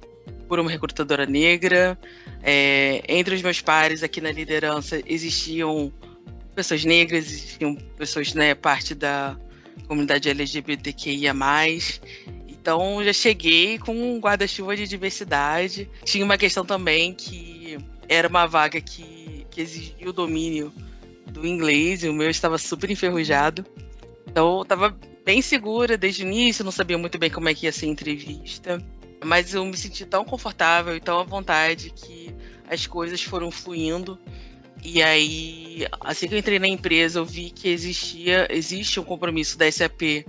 por 0.49 0.58
uma 0.58 0.70
recrutadora 0.70 1.26
negra. 1.26 1.99
é, 2.42 3.02
entre 3.08 3.34
os 3.34 3.42
meus 3.42 3.60
pares 3.60 4.02
aqui 4.02 4.20
na 4.20 4.32
liderança 4.32 5.00
existiam 5.06 5.92
pessoas 6.61 6.85
negras, 6.85 7.25
existiam 7.25 7.75
pessoas, 7.97 8.35
né, 8.35 8.55
parte 8.55 8.95
da 8.95 9.35
comunidade 9.88 10.29
LGBTQIA+. 10.29 11.35
Então 12.47 13.02
já 13.02 13.14
cheguei 13.14 13.79
com 13.79 13.95
um 13.95 14.21
guarda-chuva 14.21 14.76
de 14.76 14.87
diversidade. 14.87 15.88
Tinha 16.05 16.23
uma 16.23 16.37
questão 16.37 16.62
também 16.62 17.14
que 17.14 17.79
era 18.07 18.29
uma 18.29 18.47
vaga 18.47 18.79
que, 18.79 19.47
que 19.50 19.62
exigia 19.62 20.11
o 20.11 20.12
domínio 20.12 20.71
do 21.26 21.47
inglês, 21.47 22.05
e 22.05 22.11
o 22.11 22.12
meu 22.12 22.29
estava 22.29 22.59
super 22.59 22.90
enferrujado. 22.90 23.64
Então 24.26 24.57
eu 24.57 24.62
estava 24.62 24.95
bem 25.25 25.40
segura 25.40 25.97
desde 25.97 26.25
o 26.25 26.26
início, 26.26 26.62
não 26.62 26.73
sabia 26.73 26.99
muito 26.99 27.19
bem 27.19 27.31
como 27.31 27.49
é 27.49 27.55
que 27.55 27.64
ia 27.64 27.73
ser 27.73 27.87
a 27.87 27.88
entrevista. 27.88 28.85
Mas 29.25 29.55
eu 29.55 29.64
me 29.64 29.76
senti 29.79 30.05
tão 30.05 30.26
confortável 30.26 30.95
e 30.95 31.00
tão 31.00 31.21
à 31.21 31.25
vontade 31.25 31.90
que 31.90 32.35
as 32.69 32.87
coisas 32.87 33.23
foram 33.23 33.50
fluindo. 33.50 34.19
E 34.82 35.02
aí, 35.02 35.87
assim 36.00 36.26
que 36.26 36.34
eu 36.34 36.38
entrei 36.38 36.58
na 36.58 36.68
empresa, 36.68 37.18
eu 37.18 37.25
vi 37.25 37.50
que 37.50 37.68
existia, 37.68 38.46
existe 38.50 38.99
um 38.99 39.04
compromisso 39.04 39.58
da 39.58 39.70
SAP 39.70 40.25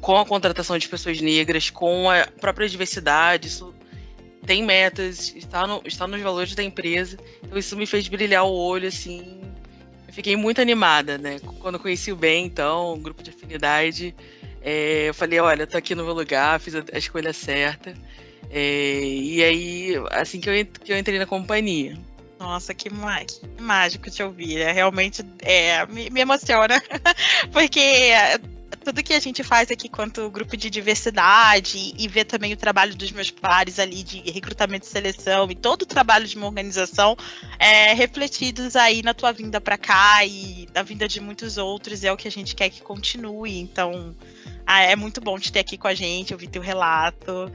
com 0.00 0.16
a 0.16 0.26
contratação 0.26 0.76
de 0.76 0.88
pessoas 0.88 1.20
negras, 1.20 1.70
com 1.70 2.10
a 2.10 2.26
própria 2.40 2.68
diversidade. 2.68 3.48
Isso 3.48 3.74
tem 4.44 4.64
metas, 4.64 5.34
está, 5.34 5.66
no, 5.66 5.82
está 5.84 6.06
nos 6.06 6.20
valores 6.20 6.54
da 6.54 6.62
empresa. 6.62 7.16
Então 7.42 7.58
isso 7.58 7.76
me 7.76 7.86
fez 7.86 8.06
brilhar 8.08 8.44
o 8.44 8.52
olho, 8.52 8.88
assim. 8.88 9.40
Eu 10.06 10.12
fiquei 10.12 10.36
muito 10.36 10.60
animada, 10.60 11.18
né? 11.18 11.38
Quando 11.58 11.78
conheci 11.78 12.12
o 12.12 12.16
bem, 12.16 12.46
então, 12.46 12.94
um 12.94 13.00
grupo 13.00 13.22
de 13.22 13.30
afinidade, 13.30 14.14
é, 14.60 15.08
eu 15.08 15.14
falei, 15.14 15.40
olha, 15.40 15.66
tô 15.66 15.76
aqui 15.76 15.94
no 15.94 16.04
meu 16.04 16.14
lugar, 16.14 16.60
fiz 16.60 16.74
a, 16.74 16.84
a 16.92 16.98
escolha 16.98 17.32
certa. 17.32 17.94
É, 18.50 19.00
e 19.02 19.42
aí, 19.42 19.94
assim 20.10 20.40
que 20.40 20.48
eu, 20.48 20.66
que 20.66 20.92
eu 20.92 20.98
entrei 20.98 21.18
na 21.18 21.26
companhia. 21.26 21.98
Nossa, 22.38 22.74
que, 22.74 22.90
má- 22.90 23.24
que 23.24 23.40
mágico 23.60 24.10
te 24.10 24.22
ouvir. 24.22 24.60
É, 24.60 24.70
realmente 24.72 25.24
é, 25.40 25.84
me, 25.86 26.10
me 26.10 26.20
emociona. 26.20 26.82
Porque 27.50 27.80
é, 27.80 28.38
tudo 28.84 29.02
que 29.02 29.14
a 29.14 29.20
gente 29.20 29.42
faz 29.42 29.70
aqui 29.70 29.88
quanto 29.88 30.30
grupo 30.30 30.56
de 30.56 30.68
diversidade 30.68 31.94
e 31.98 32.06
ver 32.08 32.24
também 32.24 32.52
o 32.52 32.56
trabalho 32.56 32.94
dos 32.94 33.10
meus 33.10 33.30
pares 33.30 33.78
ali 33.78 34.02
de 34.02 34.20
recrutamento 34.30 34.86
e 34.86 34.88
seleção 34.88 35.50
e 35.50 35.54
todo 35.54 35.82
o 35.82 35.86
trabalho 35.86 36.26
de 36.26 36.36
uma 36.36 36.46
organização 36.46 37.16
é, 37.58 37.94
refletidos 37.94 38.76
aí 38.76 39.02
na 39.02 39.14
tua 39.14 39.32
vinda 39.32 39.60
para 39.60 39.78
cá 39.78 40.24
e 40.24 40.68
na 40.74 40.82
vinda 40.82 41.08
de 41.08 41.20
muitos 41.20 41.56
outros 41.56 42.04
é 42.04 42.12
o 42.12 42.16
que 42.16 42.28
a 42.28 42.30
gente 42.30 42.54
quer 42.54 42.68
que 42.68 42.82
continue. 42.82 43.58
Então, 43.58 44.14
ah, 44.66 44.82
é 44.82 44.94
muito 44.94 45.20
bom 45.20 45.38
te 45.38 45.50
ter 45.50 45.60
aqui 45.60 45.78
com 45.78 45.88
a 45.88 45.94
gente, 45.94 46.34
ouvir 46.34 46.48
teu 46.48 46.60
relato. 46.62 47.50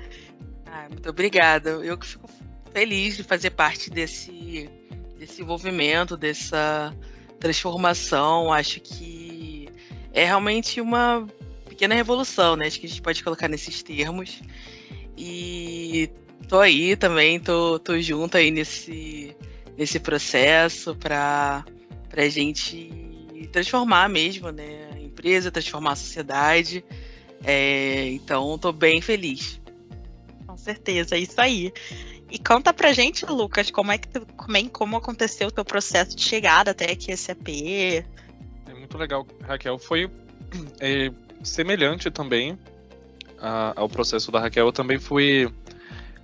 Ah, 0.66 0.88
muito 0.90 1.08
obrigada. 1.10 1.70
Eu 1.70 1.98
que 1.98 2.08
fico 2.08 2.30
feliz 2.74 3.18
de 3.18 3.24
fazer 3.24 3.52
parte 3.52 3.90
desse, 3.90 4.70
desse 5.18 5.42
envolvimento, 5.42 6.18
dessa 6.18 6.96
transformação. 7.40 8.52
Acho 8.52 8.80
que 8.80 9.70
é 10.14 10.26
realmente 10.26 10.82
uma 10.82 11.28
pequena 11.68 11.96
revolução, 11.96 12.56
né? 12.56 12.68
Acho 12.68 12.80
que 12.80 12.86
a 12.86 12.90
gente 12.90 13.02
pode 13.02 13.24
colocar 13.24 13.48
nesses 13.48 13.82
termos. 13.84 14.42
E 15.18 16.10
tô 16.48 16.60
aí 16.60 16.96
também, 16.96 17.40
tô, 17.40 17.80
tô 17.80 18.00
junto 18.00 18.38
aí 18.38 18.52
nesse, 18.52 19.36
nesse 19.78 20.00
processo 20.00 20.96
para 20.96 21.66
a 22.16 22.30
gente 22.30 22.90
transformar 23.52 24.10
mesmo, 24.10 24.52
né? 24.52 24.90
A 24.94 25.00
empresa, 25.00 25.52
transformar 25.52 25.94
a 25.94 25.96
sociedade. 25.96 26.84
É, 27.44 28.10
então, 28.10 28.58
tô 28.58 28.72
bem 28.72 29.02
feliz. 29.02 29.60
Com 30.46 30.58
certeza, 30.58 31.16
é 31.16 31.20
isso 31.20 31.40
aí. 31.40 31.74
E 32.32 32.40
conta 32.40 32.74
pra 32.74 32.94
gente, 32.94 33.26
Lucas, 33.26 33.70
como 33.70 33.92
é 33.92 33.98
que 33.98 34.08
tu, 34.08 34.26
como, 34.38 34.56
é- 34.56 34.70
como 34.70 34.96
aconteceu 34.96 35.50
o 35.50 35.52
teu 35.52 35.66
processo 35.66 36.16
de 36.16 36.24
chegada 36.24 36.72
até 36.72 36.90
aqui 36.92 37.12
esse 37.12 37.30
AP? 37.32 37.50
É 38.68 38.74
muito 38.74 38.98
legal, 38.98 39.28
Raquel. 39.42 39.78
Foi 39.78 40.10
é, 40.80 41.12
semelhante 41.44 42.10
também 42.10 42.58
a- 43.40 43.74
ao 43.76 43.90
processo 43.90 44.32
da 44.32 44.40
Raquel. 44.40 44.66
Eu 44.68 44.72
também 44.72 44.98
fui 44.98 45.52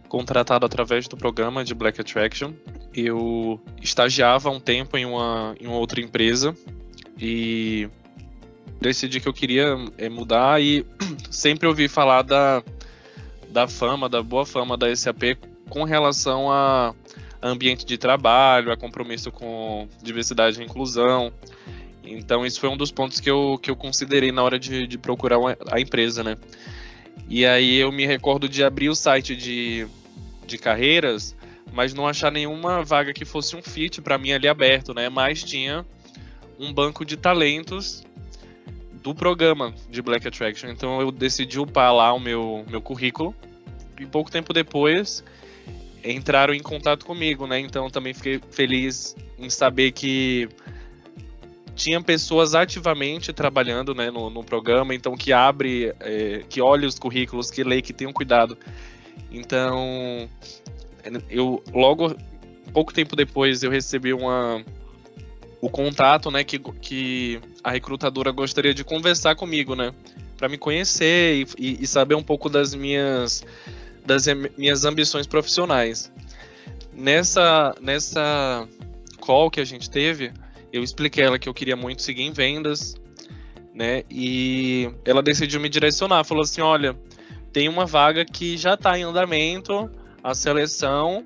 contratado 0.08 0.66
através 0.66 1.10
do 1.10 1.18
programa 1.18 1.66
de 1.66 1.74
Black 1.76 2.00
Attraction. 2.00 2.54
Eu 2.94 3.60
estagiava 3.82 4.50
um 4.50 4.62
tempo 4.62 4.98
em 4.98 5.06
uma, 5.06 5.56
em 5.60 5.68
uma 5.68 5.76
outra 5.78 6.00
empresa 6.00 6.56
e 7.20 7.90
decidi 8.80 9.20
que 9.20 9.28
eu 9.28 9.34
queria 9.34 9.76
é, 9.98 10.08
mudar 10.08 10.62
e 10.62 10.86
sempre 11.30 11.68
ouvi 11.68 11.90
falar 11.90 12.22
da, 12.22 12.64
da 13.50 13.68
fama, 13.68 14.08
da 14.08 14.24
boa 14.24 14.46
fama 14.46 14.78
da 14.78 14.96
SAP 14.96 15.36
com 15.70 15.84
relação 15.84 16.52
a 16.52 16.94
ambiente 17.42 17.86
de 17.86 17.98
trabalho, 17.98 18.72
a 18.72 18.78
compromisso 18.78 19.32
com 19.32 19.88
diversidade 20.02 20.60
e 20.60 20.64
inclusão. 20.66 21.32
Então, 22.04 22.46
isso 22.46 22.60
foi 22.60 22.70
um 22.70 22.78
dos 22.78 22.92
pontos 22.92 23.20
que 23.20 23.30
eu, 23.30 23.60
que 23.62 23.70
eu 23.70 23.76
considerei 23.76 24.32
na 24.32 24.42
hora 24.44 24.58
de, 24.58 24.88
de 24.88 24.98
procurar 24.98 25.38
uma- 25.38 25.58
a 25.72 25.80
empresa, 25.80 26.24
né? 26.24 26.38
E 27.30 27.46
aí 27.46 27.76
eu 27.76 27.92
me 27.92 28.06
recordo 28.06 28.48
de 28.48 28.64
abrir 28.64 28.90
o 28.90 28.96
site 28.96 29.36
de, 29.36 29.86
de 30.46 30.58
carreiras, 30.58 31.36
mas 31.74 31.94
não 31.94 32.08
achar 32.08 32.32
nenhuma 32.32 32.84
vaga 32.84 33.14
que 33.14 33.26
fosse 33.26 33.56
um 33.56 33.62
fit 33.62 34.02
para 34.02 34.18
mim 34.18 34.32
ali 34.32 34.48
aberto, 34.48 34.94
né? 34.94 35.10
Mas 35.10 35.44
tinha 35.44 35.86
um 36.58 36.74
banco 36.74 37.04
de 37.06 37.18
talentos 37.18 38.04
do 39.04 39.14
programa 39.14 39.74
de 39.90 40.02
Black 40.02 40.28
Attraction. 40.28 40.70
Então 40.70 41.02
eu 41.02 41.12
decidi 41.12 41.60
upar 41.60 41.94
lá 41.94 42.14
o 42.14 42.20
meu, 42.20 42.66
meu 42.70 42.82
currículo. 42.82 43.36
E 44.00 44.06
pouco 44.06 44.32
tempo 44.32 44.54
depois 44.54 45.24
entraram 46.04 46.54
em 46.54 46.62
contato 46.62 47.06
comigo, 47.06 47.48
né? 47.48 47.60
Então 47.60 47.90
também 47.90 48.14
fiquei 48.14 48.40
feliz 48.52 49.16
em 49.38 49.50
saber 49.50 49.92
que 49.92 50.50
tinha 51.76 52.02
pessoas 52.02 52.56
ativamente 52.56 53.32
trabalhando 53.32 53.94
né, 53.94 54.10
no, 54.10 54.32
no 54.32 54.44
programa, 54.44 54.96
então 54.96 55.16
que 55.16 55.32
abre, 55.32 55.94
é, 56.00 56.44
que 56.50 56.60
olha 56.60 56.88
os 56.88 56.98
currículos, 56.98 57.52
que 57.52 57.64
lê, 57.64 57.84
que 57.84 57.94
tem 57.94 58.08
um 58.08 58.14
cuidado. 58.14 58.58
Então, 59.32 60.28
eu 61.30 61.64
logo, 61.72 62.16
pouco 62.74 62.92
tempo 62.92 63.16
depois, 63.16 63.62
eu 63.62 63.70
recebi 63.70 64.12
uma, 64.12 64.64
o 65.62 65.70
contato, 65.70 66.32
né, 66.32 66.44
que, 66.44 66.58
que 66.60 67.40
a 67.64 67.72
recrutadora 67.72 68.32
gostaria 68.32 68.74
de 68.74 68.84
conversar 68.84 69.36
comigo, 69.36 69.76
né, 69.76 69.94
para 70.36 70.50
me 70.50 70.58
conhecer 70.58 71.48
e, 71.58 71.84
e, 71.84 71.88
saber 71.88 72.16
um 72.16 72.24
pouco 72.24 72.50
das 72.50 72.74
minhas, 72.74 73.44
das 74.08 74.26
minhas 74.58 74.86
ambições 74.86 75.28
profissionais. 75.28 76.12
Nessa, 76.94 77.76
nessa 77.82 78.68
call 79.20 79.52
que 79.52 79.60
a 79.60 79.66
gente 79.66 79.90
teve, 79.90 80.32
eu 80.72 80.82
expliquei 80.82 81.26
ela 81.26 81.38
que 81.38 81.48
eu 81.48 81.54
queria 81.54 81.76
muito 81.76 82.02
seguir 82.02 82.24
em 82.24 82.32
vendas, 82.32 82.96
né? 83.76 84.04
E 84.10 84.90
ela 85.06 85.22
decidiu 85.22 85.60
me 85.60 85.68
direcionar, 85.70 86.24
falou 86.24 86.44
assim: 86.44 86.62
olha, 86.62 86.96
tem 87.52 87.68
uma 87.68 87.86
vaga 87.86 88.24
que 88.24 88.58
já 88.58 88.74
está 88.76 88.98
em 88.98 89.04
andamento, 89.04 89.92
a 90.24 90.34
seleção, 90.34 91.26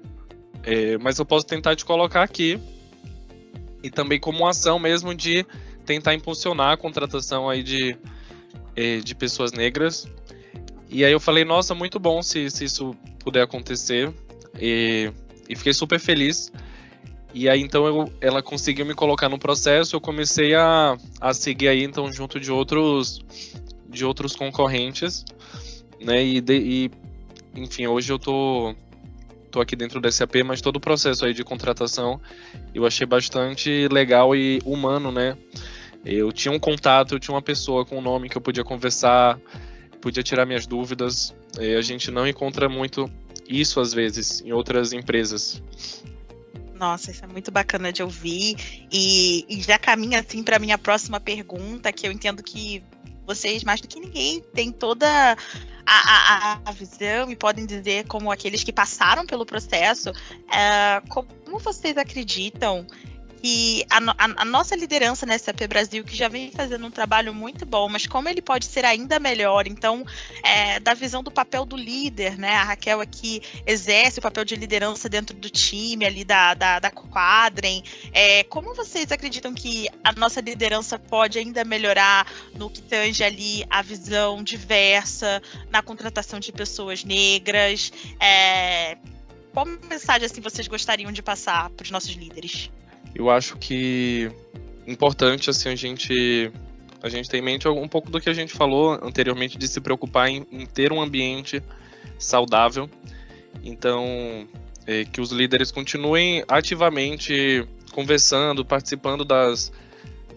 é, 0.63 0.97
mas 0.97 1.19
eu 1.19 1.25
posso 1.25 1.45
tentar 1.45 1.75
te 1.75 1.85
colocar 1.85 2.23
aqui. 2.23 2.59
E 3.83 3.89
também 3.89 4.19
como 4.19 4.45
ação 4.45 4.77
mesmo 4.77 5.13
de 5.15 5.45
tentar 5.85 6.13
impulsionar 6.13 6.73
a 6.73 6.77
contratação 6.77 7.50
aí 7.50 7.63
de, 7.63 7.95
é, 8.75 8.97
de 8.97 9.15
pessoas 9.15 9.51
negras. 9.51 10.07
E 10.91 11.05
aí 11.05 11.12
eu 11.12 11.19
falei, 11.21 11.45
nossa, 11.45 11.74
muito 11.74 11.98
bom 11.98 12.21
se, 12.21 12.50
se 12.51 12.65
isso 12.65 12.93
puder 13.19 13.41
acontecer. 13.41 14.13
E, 14.60 15.10
e 15.48 15.55
fiquei 15.55 15.74
super 15.74 15.98
feliz. 15.98 16.51
E 17.33 17.48
aí 17.48 17.62
então 17.62 17.86
eu, 17.86 18.12
ela 18.19 18.43
conseguiu 18.43 18.86
me 18.86 18.93
colocar 18.93 19.29
no 19.29 19.39
processo, 19.39 19.95
eu 19.95 20.01
comecei 20.01 20.53
a, 20.53 20.98
a 21.19 21.33
seguir 21.33 21.69
aí 21.69 21.83
então 21.83 22.12
junto 22.12 22.39
de 22.39 22.51
outros 22.51 23.21
de 23.88 24.05
outros 24.05 24.36
concorrentes, 24.36 25.24
né? 26.00 26.21
E, 26.24 26.41
de, 26.41 26.57
e 26.57 26.91
enfim, 27.55 27.88
hoje 27.88 28.12
eu 28.12 28.19
tô 28.19 28.75
tô 29.50 29.60
aqui 29.62 29.75
dentro 29.75 30.00
da 30.00 30.12
SAP, 30.12 30.43
mas 30.45 30.62
todo 30.62 30.77
o 30.77 30.79
processo 30.79 31.25
aí 31.25 31.33
de 31.33 31.43
contratação 31.43 32.19
eu 32.75 32.86
achei 32.86 33.07
bastante 33.07 33.88
legal 33.89 34.36
e 34.36 34.60
humano, 34.65 35.10
né? 35.10 35.38
Eu 36.03 36.33
tinha 36.33 36.53
um 36.53 36.60
contato, 36.60 37.15
eu 37.15 37.19
tinha 37.19 37.33
uma 37.33 37.41
pessoa 37.41 37.86
com 37.86 38.00
um 38.00 38.01
nome 38.01 38.27
que 38.27 38.38
eu 38.38 38.41
podia 38.41 38.63
conversar, 38.63 39.39
podia 40.01 40.24
tirar 40.24 40.46
minhas 40.46 40.65
dúvidas. 40.65 41.34
E 41.60 41.75
a 41.75 41.81
gente 41.81 42.10
não 42.12 42.27
encontra 42.27 42.67
muito 42.67 43.10
isso 43.48 43.79
às 43.79 43.93
vezes 43.93 44.41
em 44.41 44.51
outras 44.51 44.93
empresas. 44.93 45.62
Nossa, 46.75 47.12
isso 47.12 47.24
é 47.24 47.27
muito 47.27 47.51
bacana 47.51 47.93
de 47.93 48.01
ouvir. 48.01 48.55
E, 48.91 49.46
e 49.48 49.62
já 49.62 49.77
caminha 49.77 50.20
assim 50.20 50.41
para 50.43 50.58
minha 50.58 50.77
próxima 50.77 51.20
pergunta, 51.20 51.91
que 51.93 52.08
eu 52.08 52.12
entendo 52.12 52.41
que 52.41 52.84
vocês, 53.25 53.63
mais 53.63 53.79
do 53.79 53.88
que 53.88 54.00
ninguém, 54.00 54.41
têm 54.53 54.72
toda 54.72 55.08
a, 55.86 56.55
a, 56.55 56.60
a 56.65 56.72
visão 56.72 57.29
e 57.29 57.36
podem 57.36 57.65
dizer, 57.65 58.08
como 58.08 58.31
aqueles 58.31 58.63
que 58.63 58.74
passaram 58.74 59.25
pelo 59.25 59.46
processo, 59.46 60.12
é, 60.51 61.01
como 61.08 61.60
vocês 61.60 61.98
acreditam 61.98 62.86
que 63.41 63.83
a, 63.89 63.98
a, 63.98 64.41
a, 64.41 64.45
nossa 64.45 64.75
liderança 64.75 65.25
na 65.25 65.38
SAP 65.38 65.67
Brasil, 65.67 66.03
que 66.03 66.15
já 66.15 66.27
vem 66.27 66.51
fazendo 66.51 66.86
um 66.86 66.91
trabalho 66.91 67.33
muito 67.33 67.65
bom, 67.65 67.89
mas 67.89 68.05
como 68.05 68.29
ele 68.29 68.41
pode 68.41 68.65
ser 68.65 68.86
ainda 68.86 69.19
melhor, 69.19 69.67
então, 69.67 70.05
é, 70.43 70.79
da 70.79 70.93
visão 70.93 71.24
do 71.24 71.31
papel 71.31 71.65
do 71.65 71.75
líder, 71.75 72.38
né? 72.38 72.51
A 72.51 72.63
Raquel 72.63 73.01
aqui 73.01 73.41
exerce 73.65 74.19
o 74.19 74.21
papel 74.21 74.45
de 74.45 74.55
liderança 74.55 75.10
dentro 75.10 75.36
do 75.36 75.50
time 75.50 76.05
ali 76.05 76.24
da, 76.24 76.53
da, 76.53 76.79
da 76.79 76.91
Quadrem. 76.91 77.83
É, 78.13 78.43
como 78.43 78.75
vocês 78.75 79.12
acreditam 79.12 79.53
que 79.53 79.88
a 80.03 80.12
nossa 80.12 80.39
liderança 80.39 81.00
pode 81.00 81.39
ainda 81.39 81.63
melhorar 81.63 82.27
no 82.53 82.69
que 82.69 82.81
tange 82.81 83.24
ali 83.24 83.65
a 83.69 83.81
visão 83.81 84.43
diversa, 84.43 85.41
na 85.71 85.81
contratação 85.81 86.39
de 86.39 86.51
pessoas 86.51 87.03
negras? 87.03 87.91
É, 88.19 88.98
qual 89.51 89.65
mensagem 89.65 90.25
assim 90.25 90.41
vocês 90.41 90.67
gostariam 90.67 91.12
de 91.12 91.24
passar 91.24 91.69
para 91.71 91.83
os 91.83 91.91
nossos 91.91 92.12
líderes? 92.12 92.69
Eu 93.15 93.30
acho 93.30 93.58
que 93.58 94.32
importante 94.88 95.50
assim 95.50 95.70
a 95.70 95.75
gente 95.75 96.51
a 97.03 97.09
gente 97.09 97.29
tem 97.29 97.40
em 97.40 97.44
mente 97.44 97.68
um 97.68 97.88
pouco 97.88 98.12
do 98.12 98.20
que 98.20 98.29
a 98.29 98.33
gente 98.33 98.53
falou 98.53 98.94
anteriormente 99.01 99.57
de 99.57 99.68
se 99.68 99.81
preocupar 99.81 100.29
em, 100.29 100.46
em 100.51 100.66
ter 100.66 100.94
um 100.94 101.01
ambiente 101.01 101.62
saudável. 102.20 102.90
Então, 103.64 104.48
é, 104.85 105.05
que 105.05 105.20
os 105.20 105.31
líderes 105.31 105.72
continuem 105.72 106.44
ativamente 106.48 107.68
conversando, 107.92 108.64
participando 108.64 109.25
das, 109.25 109.72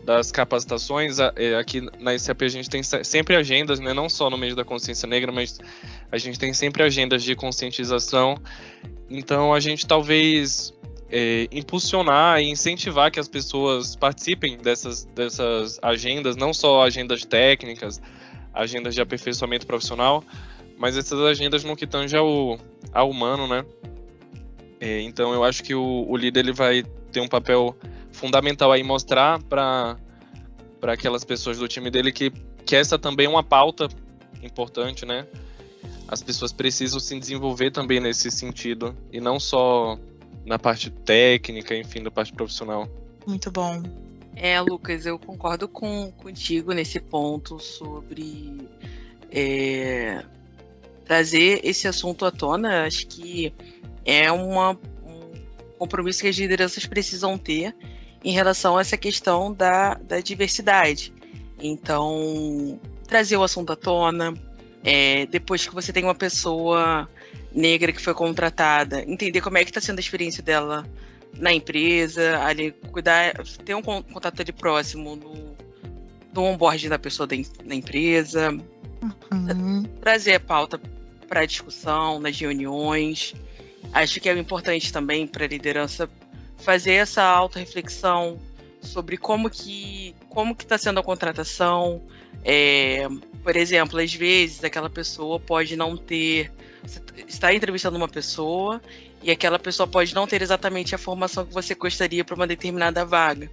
das 0.05 0.33
capacitações. 0.33 1.18
É, 1.18 1.57
aqui 1.57 1.81
na 2.01 2.14
ICP 2.14 2.44
a 2.44 2.48
gente 2.48 2.70
tem 2.70 2.83
sempre 2.83 3.37
agendas, 3.37 3.79
né, 3.79 3.92
não 3.92 4.09
só 4.09 4.29
no 4.29 4.37
meio 4.37 4.57
da 4.57 4.64
consciência 4.64 5.07
negra, 5.07 5.31
mas 5.31 5.59
a 6.11 6.18
gente 6.18 6.38
tem 6.38 6.53
sempre 6.53 6.83
agendas 6.83 7.22
de 7.22 7.35
conscientização. 7.35 8.38
Então, 9.09 9.53
a 9.53 9.61
gente 9.61 9.87
talvez 9.87 10.73
é, 11.16 11.46
impulsionar 11.53 12.40
e 12.40 12.50
incentivar 12.50 13.09
que 13.09 13.20
as 13.20 13.29
pessoas 13.29 13.94
participem 13.94 14.57
dessas, 14.57 15.05
dessas 15.05 15.79
agendas, 15.81 16.35
não 16.35 16.53
só 16.53 16.83
agendas 16.83 17.24
técnicas, 17.24 18.03
agendas 18.53 18.96
de 18.96 19.00
aperfeiçoamento 19.00 19.64
profissional, 19.64 20.24
mas 20.77 20.96
essas 20.96 21.20
agendas 21.20 21.62
no 21.62 21.77
que 21.77 21.87
tange 21.87 22.16
ao, 22.16 22.59
ao 22.92 23.09
humano, 23.09 23.46
né? 23.46 23.64
É, 24.81 25.03
então 25.03 25.33
eu 25.33 25.44
acho 25.44 25.62
que 25.62 25.72
o, 25.72 26.05
o, 26.09 26.16
líder 26.16 26.40
ele 26.40 26.53
vai 26.53 26.83
ter 27.12 27.20
um 27.20 27.29
papel 27.29 27.77
fundamental 28.11 28.72
aí 28.72 28.83
mostrar 28.83 29.40
para 29.44 29.96
para 30.81 30.92
aquelas 30.92 31.24
pessoas 31.24 31.59
do 31.59 31.66
time 31.66 31.90
dele 31.90 32.12
que, 32.12 32.31
que 32.66 32.77
essa 32.77 32.98
também 32.98 33.24
é 33.24 33.29
uma 33.29 33.42
pauta 33.42 33.88
importante, 34.42 35.07
né? 35.07 35.27
As 36.09 36.22
pessoas 36.22 36.53
precisam 36.53 36.98
se 36.98 37.18
desenvolver 37.18 37.70
também 37.70 38.00
nesse 38.00 38.31
sentido 38.31 38.94
e 39.11 39.20
não 39.20 39.40
só 39.40 39.96
na 40.44 40.59
parte 40.59 40.90
técnica, 40.90 41.74
enfim, 41.74 42.02
da 42.02 42.11
parte 42.11 42.33
profissional. 42.33 42.88
Muito 43.26 43.50
bom. 43.50 43.83
É, 44.37 44.61
Lucas, 44.61 45.07
eu 45.07 45.18
concordo 45.18 45.68
com, 45.68 46.11
contigo 46.12 46.72
nesse 46.72 47.00
ponto 47.00 47.59
sobre 47.59 48.68
é, 49.30 50.22
trazer 51.04 51.61
esse 51.64 51.87
assunto 51.87 52.26
à 52.26 52.30
tona. 52.30 52.85
Acho 52.85 53.07
que 53.07 53.54
é 54.04 54.30
uma, 54.30 54.72
um 55.07 55.33
compromisso 55.78 56.20
que 56.20 56.28
as 56.28 56.37
lideranças 56.37 56.85
precisam 56.85 57.38
ter 57.38 57.74
em 58.22 58.33
relação 58.33 58.76
a 58.76 58.80
essa 58.80 58.96
questão 58.96 59.52
da, 59.52 59.94
da 59.94 60.20
diversidade. 60.20 61.12
Então, 61.61 62.80
trazer 63.07 63.37
o 63.37 63.42
assunto 63.42 63.72
à 63.72 63.76
tona, 63.76 64.35
é, 64.83 65.26
depois 65.26 65.66
que 65.66 65.74
você 65.74 65.92
tem 65.92 66.02
uma 66.02 66.14
pessoa 66.14 67.09
negra 67.55 67.93
que 67.93 68.03
foi 68.03 68.14
contratada, 68.14 69.03
entender 69.09 69.40
como 69.40 69.57
é 69.59 69.64
que 69.64 69.71
está 69.71 69.81
sendo 69.81 69.99
a 69.99 70.01
experiência 70.01 70.43
dela 70.43 70.85
na 71.37 71.53
empresa, 71.53 72.43
ali, 72.45 72.73
cuidar, 72.90 73.35
ter 73.64 73.75
um 73.75 73.83
contato 73.83 74.40
ali 74.40 74.53
próximo 74.53 75.17
no, 75.17 75.57
no 76.33 76.43
onboarding 76.43 76.88
da 76.88 76.99
pessoa 76.99 77.27
da, 77.27 77.37
da 77.64 77.75
empresa, 77.75 78.51
uhum. 79.33 79.85
trazer 80.01 80.35
a 80.35 80.40
pauta 80.40 80.81
para 81.29 81.47
discussão 81.47 82.19
nas 82.19 82.38
reuniões. 82.38 83.35
Acho 83.93 84.21
que 84.21 84.29
é 84.29 84.37
importante 84.37 84.93
também 84.93 85.27
para 85.27 85.45
a 85.45 85.49
liderança 85.49 86.09
fazer 86.59 86.93
essa 86.93 87.23
auto-reflexão 87.23 88.38
sobre 88.81 89.17
como 89.17 89.51
que 89.51 90.14
como 90.29 90.55
que 90.55 90.64
está 90.64 90.77
sendo 90.77 91.01
a 91.01 91.03
contratação. 91.03 92.03
É, 92.44 93.09
por 93.42 93.57
exemplo, 93.57 93.98
às 93.98 94.12
vezes 94.12 94.62
aquela 94.62 94.90
pessoa 94.90 95.40
pode 95.40 95.76
não 95.76 95.96
ter 95.96 96.52
você 96.87 97.00
está 97.26 97.54
entrevistando 97.54 97.96
uma 97.96 98.09
pessoa 98.09 98.80
e 99.22 99.30
aquela 99.30 99.59
pessoa 99.59 99.87
pode 99.87 100.14
não 100.14 100.26
ter 100.26 100.42
exatamente 100.42 100.94
a 100.94 100.98
formação 100.98 101.46
que 101.46 101.52
você 101.52 101.74
gostaria 101.74 102.22
para 102.22 102.35
uma 102.35 102.46
determinada 102.46 103.04
vaga. 103.04 103.50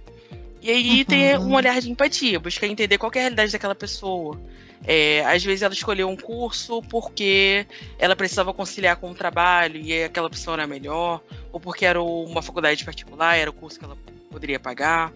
E 0.60 0.70
aí 0.70 0.98
uhum. 0.98 1.04
tem 1.04 1.38
um 1.38 1.54
olhar 1.54 1.80
de 1.80 1.90
empatia, 1.90 2.38
buscar 2.38 2.66
entender 2.66 2.98
qual 2.98 3.10
é 3.14 3.18
a 3.18 3.22
realidade 3.22 3.52
daquela 3.52 3.74
pessoa. 3.74 4.38
É, 4.84 5.24
às 5.24 5.42
vezes 5.42 5.62
ela 5.62 5.72
escolheu 5.72 6.08
um 6.08 6.16
curso 6.16 6.82
porque 6.82 7.66
ela 7.98 8.14
precisava 8.14 8.52
conciliar 8.52 8.96
com 8.96 9.10
o 9.10 9.14
trabalho 9.14 9.80
e 9.80 10.04
aquela 10.04 10.28
pessoa 10.28 10.54
era 10.56 10.66
melhor, 10.66 11.20
ou 11.50 11.58
porque 11.58 11.86
era 11.86 12.02
uma 12.02 12.42
faculdade 12.42 12.84
particular, 12.84 13.36
era 13.36 13.48
o 13.48 13.52
curso 13.52 13.78
que 13.78 13.84
ela 13.84 13.96
poderia 14.30 14.60
pagar. 14.60 15.12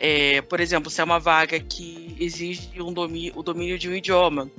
É, 0.00 0.40
por 0.42 0.60
exemplo, 0.60 0.90
se 0.90 1.00
é 1.00 1.04
uma 1.04 1.18
vaga 1.18 1.58
que 1.58 2.16
exige 2.20 2.80
um 2.80 2.92
domínio, 2.92 3.32
o 3.36 3.42
domínio 3.42 3.78
de 3.78 3.88
um 3.88 3.94
idioma, 3.94 4.50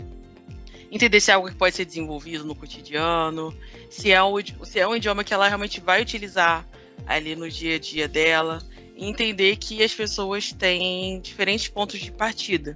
entender 0.91 1.19
se 1.19 1.32
é 1.32 1.34
algo 1.34 1.49
que 1.49 1.56
pode 1.56 1.75
ser 1.75 1.86
desenvolvido 1.86 2.43
no 2.43 2.56
cotidiano, 2.56 3.56
se 3.89 4.12
é, 4.12 4.23
um, 4.23 4.36
se 4.63 4.80
é 4.80 4.88
um 4.88 4.95
idioma 4.95 5.23
que 5.23 5.34
ela 5.34 5.47
realmente 5.47 5.80
vai 5.80 6.02
utilizar 6.02 6.67
ali 7.06 7.36
no 7.36 7.49
dia 7.49 7.75
a 7.75 7.80
dia 7.80 8.08
dela, 8.08 8.62
e 8.95 9.08
entender 9.08 9.56
que 9.56 9.82
as 9.82 9.93
pessoas 9.93 10.52
têm 10.52 11.21
diferentes 11.21 11.69
pontos 11.69 11.99
de 11.99 12.12
partida. 12.12 12.75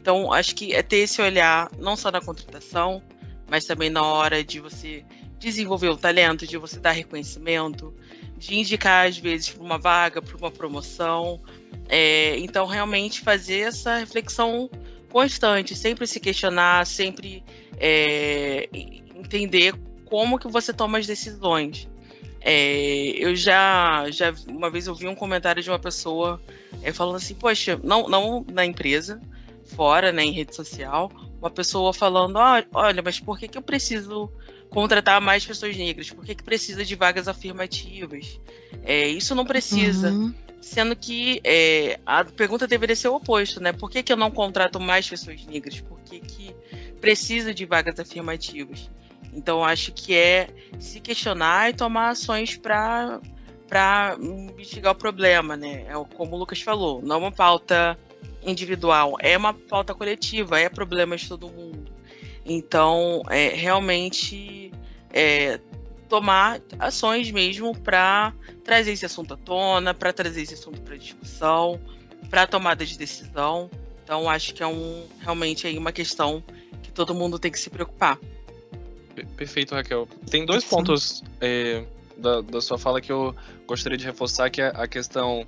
Então, 0.00 0.32
acho 0.32 0.54
que 0.54 0.74
é 0.74 0.82
ter 0.82 0.98
esse 0.98 1.20
olhar 1.22 1.70
não 1.78 1.94
só 1.96 2.10
na 2.10 2.20
contratação, 2.20 3.02
mas 3.48 3.66
também 3.66 3.90
na 3.90 4.02
hora 4.02 4.42
de 4.42 4.58
você 4.58 5.04
desenvolver 5.38 5.88
o 5.88 5.96
talento, 5.96 6.46
de 6.46 6.56
você 6.56 6.78
dar 6.80 6.92
reconhecimento, 6.92 7.94
de 8.40 8.58
indicar, 8.58 9.06
às 9.06 9.18
vezes, 9.18 9.50
para 9.50 9.62
uma 9.62 9.78
vaga, 9.78 10.22
para 10.22 10.36
uma 10.36 10.50
promoção. 10.50 11.38
É, 11.88 12.38
então, 12.38 12.66
realmente 12.66 13.20
fazer 13.20 13.60
essa 13.60 13.98
reflexão 13.98 14.70
constante, 15.10 15.76
sempre 15.76 16.06
se 16.06 16.18
questionar, 16.18 16.86
sempre 16.86 17.44
é, 17.78 18.66
entender 19.14 19.74
como 20.06 20.38
que 20.38 20.48
você 20.48 20.72
toma 20.72 20.98
as 20.98 21.06
decisões. 21.06 21.86
É, 22.40 23.12
eu 23.18 23.36
já, 23.36 24.10
já 24.10 24.32
uma 24.48 24.70
vez 24.70 24.88
ouvi 24.88 25.06
um 25.06 25.14
comentário 25.14 25.62
de 25.62 25.68
uma 25.68 25.78
pessoa 25.78 26.40
é, 26.82 26.90
falando 26.92 27.16
assim, 27.16 27.34
poxa, 27.34 27.78
não, 27.84 28.08
não 28.08 28.44
na 28.50 28.64
empresa, 28.64 29.20
fora, 29.66 30.10
né, 30.10 30.24
em 30.24 30.32
rede 30.32 30.56
social, 30.56 31.12
uma 31.38 31.50
pessoa 31.50 31.92
falando, 31.92 32.38
ah, 32.38 32.64
olha, 32.72 33.02
mas 33.02 33.20
por 33.20 33.38
que, 33.38 33.48
que 33.48 33.58
eu 33.58 33.62
preciso 33.62 34.32
contratar 34.70 35.20
mais 35.20 35.44
pessoas 35.44 35.76
negras? 35.76 36.10
Por 36.10 36.24
que, 36.24 36.34
que 36.34 36.42
precisa 36.42 36.84
de 36.84 36.94
vagas 36.94 37.28
afirmativas? 37.28 38.40
É, 38.84 39.08
isso 39.08 39.34
não 39.34 39.44
precisa. 39.44 40.10
Uhum. 40.10 40.32
Sendo 40.60 40.94
que 40.94 41.40
é, 41.42 41.98
a 42.04 42.24
pergunta 42.24 42.66
deveria 42.66 42.94
ser 42.94 43.08
o 43.08 43.16
oposto, 43.16 43.60
né? 43.60 43.72
Por 43.72 43.90
que, 43.90 44.02
que 44.02 44.12
eu 44.12 44.16
não 44.16 44.30
contrato 44.30 44.78
mais 44.78 45.08
pessoas 45.08 45.44
negras? 45.44 45.80
Por 45.80 45.98
que, 46.00 46.20
que 46.20 46.54
precisa 47.00 47.52
de 47.52 47.64
vagas 47.64 47.98
afirmativas? 47.98 48.90
Então, 49.32 49.64
acho 49.64 49.92
que 49.92 50.14
é 50.14 50.48
se 50.78 51.00
questionar 51.00 51.70
e 51.70 51.74
tomar 51.74 52.10
ações 52.10 52.56
para 52.56 53.20
para 53.68 54.16
mitigar 54.18 54.92
o 54.92 54.96
problema, 54.96 55.56
né? 55.56 55.86
É 55.88 55.92
como 56.16 56.34
o 56.34 56.38
Lucas 56.40 56.60
falou, 56.60 57.00
não 57.00 57.14
é 57.14 57.18
uma 57.20 57.30
pauta 57.30 57.96
individual, 58.44 59.16
é 59.20 59.38
uma 59.38 59.54
pauta 59.54 59.94
coletiva, 59.94 60.58
é 60.58 60.68
problema 60.68 61.16
de 61.16 61.28
todo 61.28 61.48
mundo. 61.48 61.88
Então, 62.44 63.22
é 63.30 63.50
realmente 63.50 64.59
é, 65.12 65.60
tomar 66.08 66.60
ações 66.78 67.30
mesmo 67.30 67.76
para 67.78 68.32
trazer 68.64 68.92
esse 68.92 69.06
assunto 69.06 69.34
à 69.34 69.36
tona, 69.36 69.94
para 69.94 70.12
trazer 70.12 70.42
esse 70.42 70.54
assunto 70.54 70.80
para 70.80 70.96
discussão, 70.96 71.80
para 72.28 72.46
tomada 72.46 72.84
de 72.84 72.98
decisão. 72.98 73.70
Então, 74.02 74.28
acho 74.28 74.52
que 74.52 74.62
é 74.62 74.66
um 74.66 75.06
realmente 75.20 75.66
aí 75.66 75.78
uma 75.78 75.92
questão 75.92 76.42
que 76.82 76.90
todo 76.90 77.14
mundo 77.14 77.38
tem 77.38 77.50
que 77.50 77.60
se 77.60 77.70
preocupar. 77.70 78.18
Perfeito, 79.36 79.74
Raquel. 79.74 80.08
Tem 80.28 80.44
dois 80.44 80.64
pontos 80.64 81.22
é, 81.40 81.84
da, 82.16 82.40
da 82.40 82.60
sua 82.60 82.78
fala 82.78 83.00
que 83.00 83.12
eu 83.12 83.34
gostaria 83.66 83.96
de 83.96 84.04
reforçar, 84.04 84.50
que 84.50 84.60
é 84.60 84.72
a 84.74 84.88
questão 84.88 85.46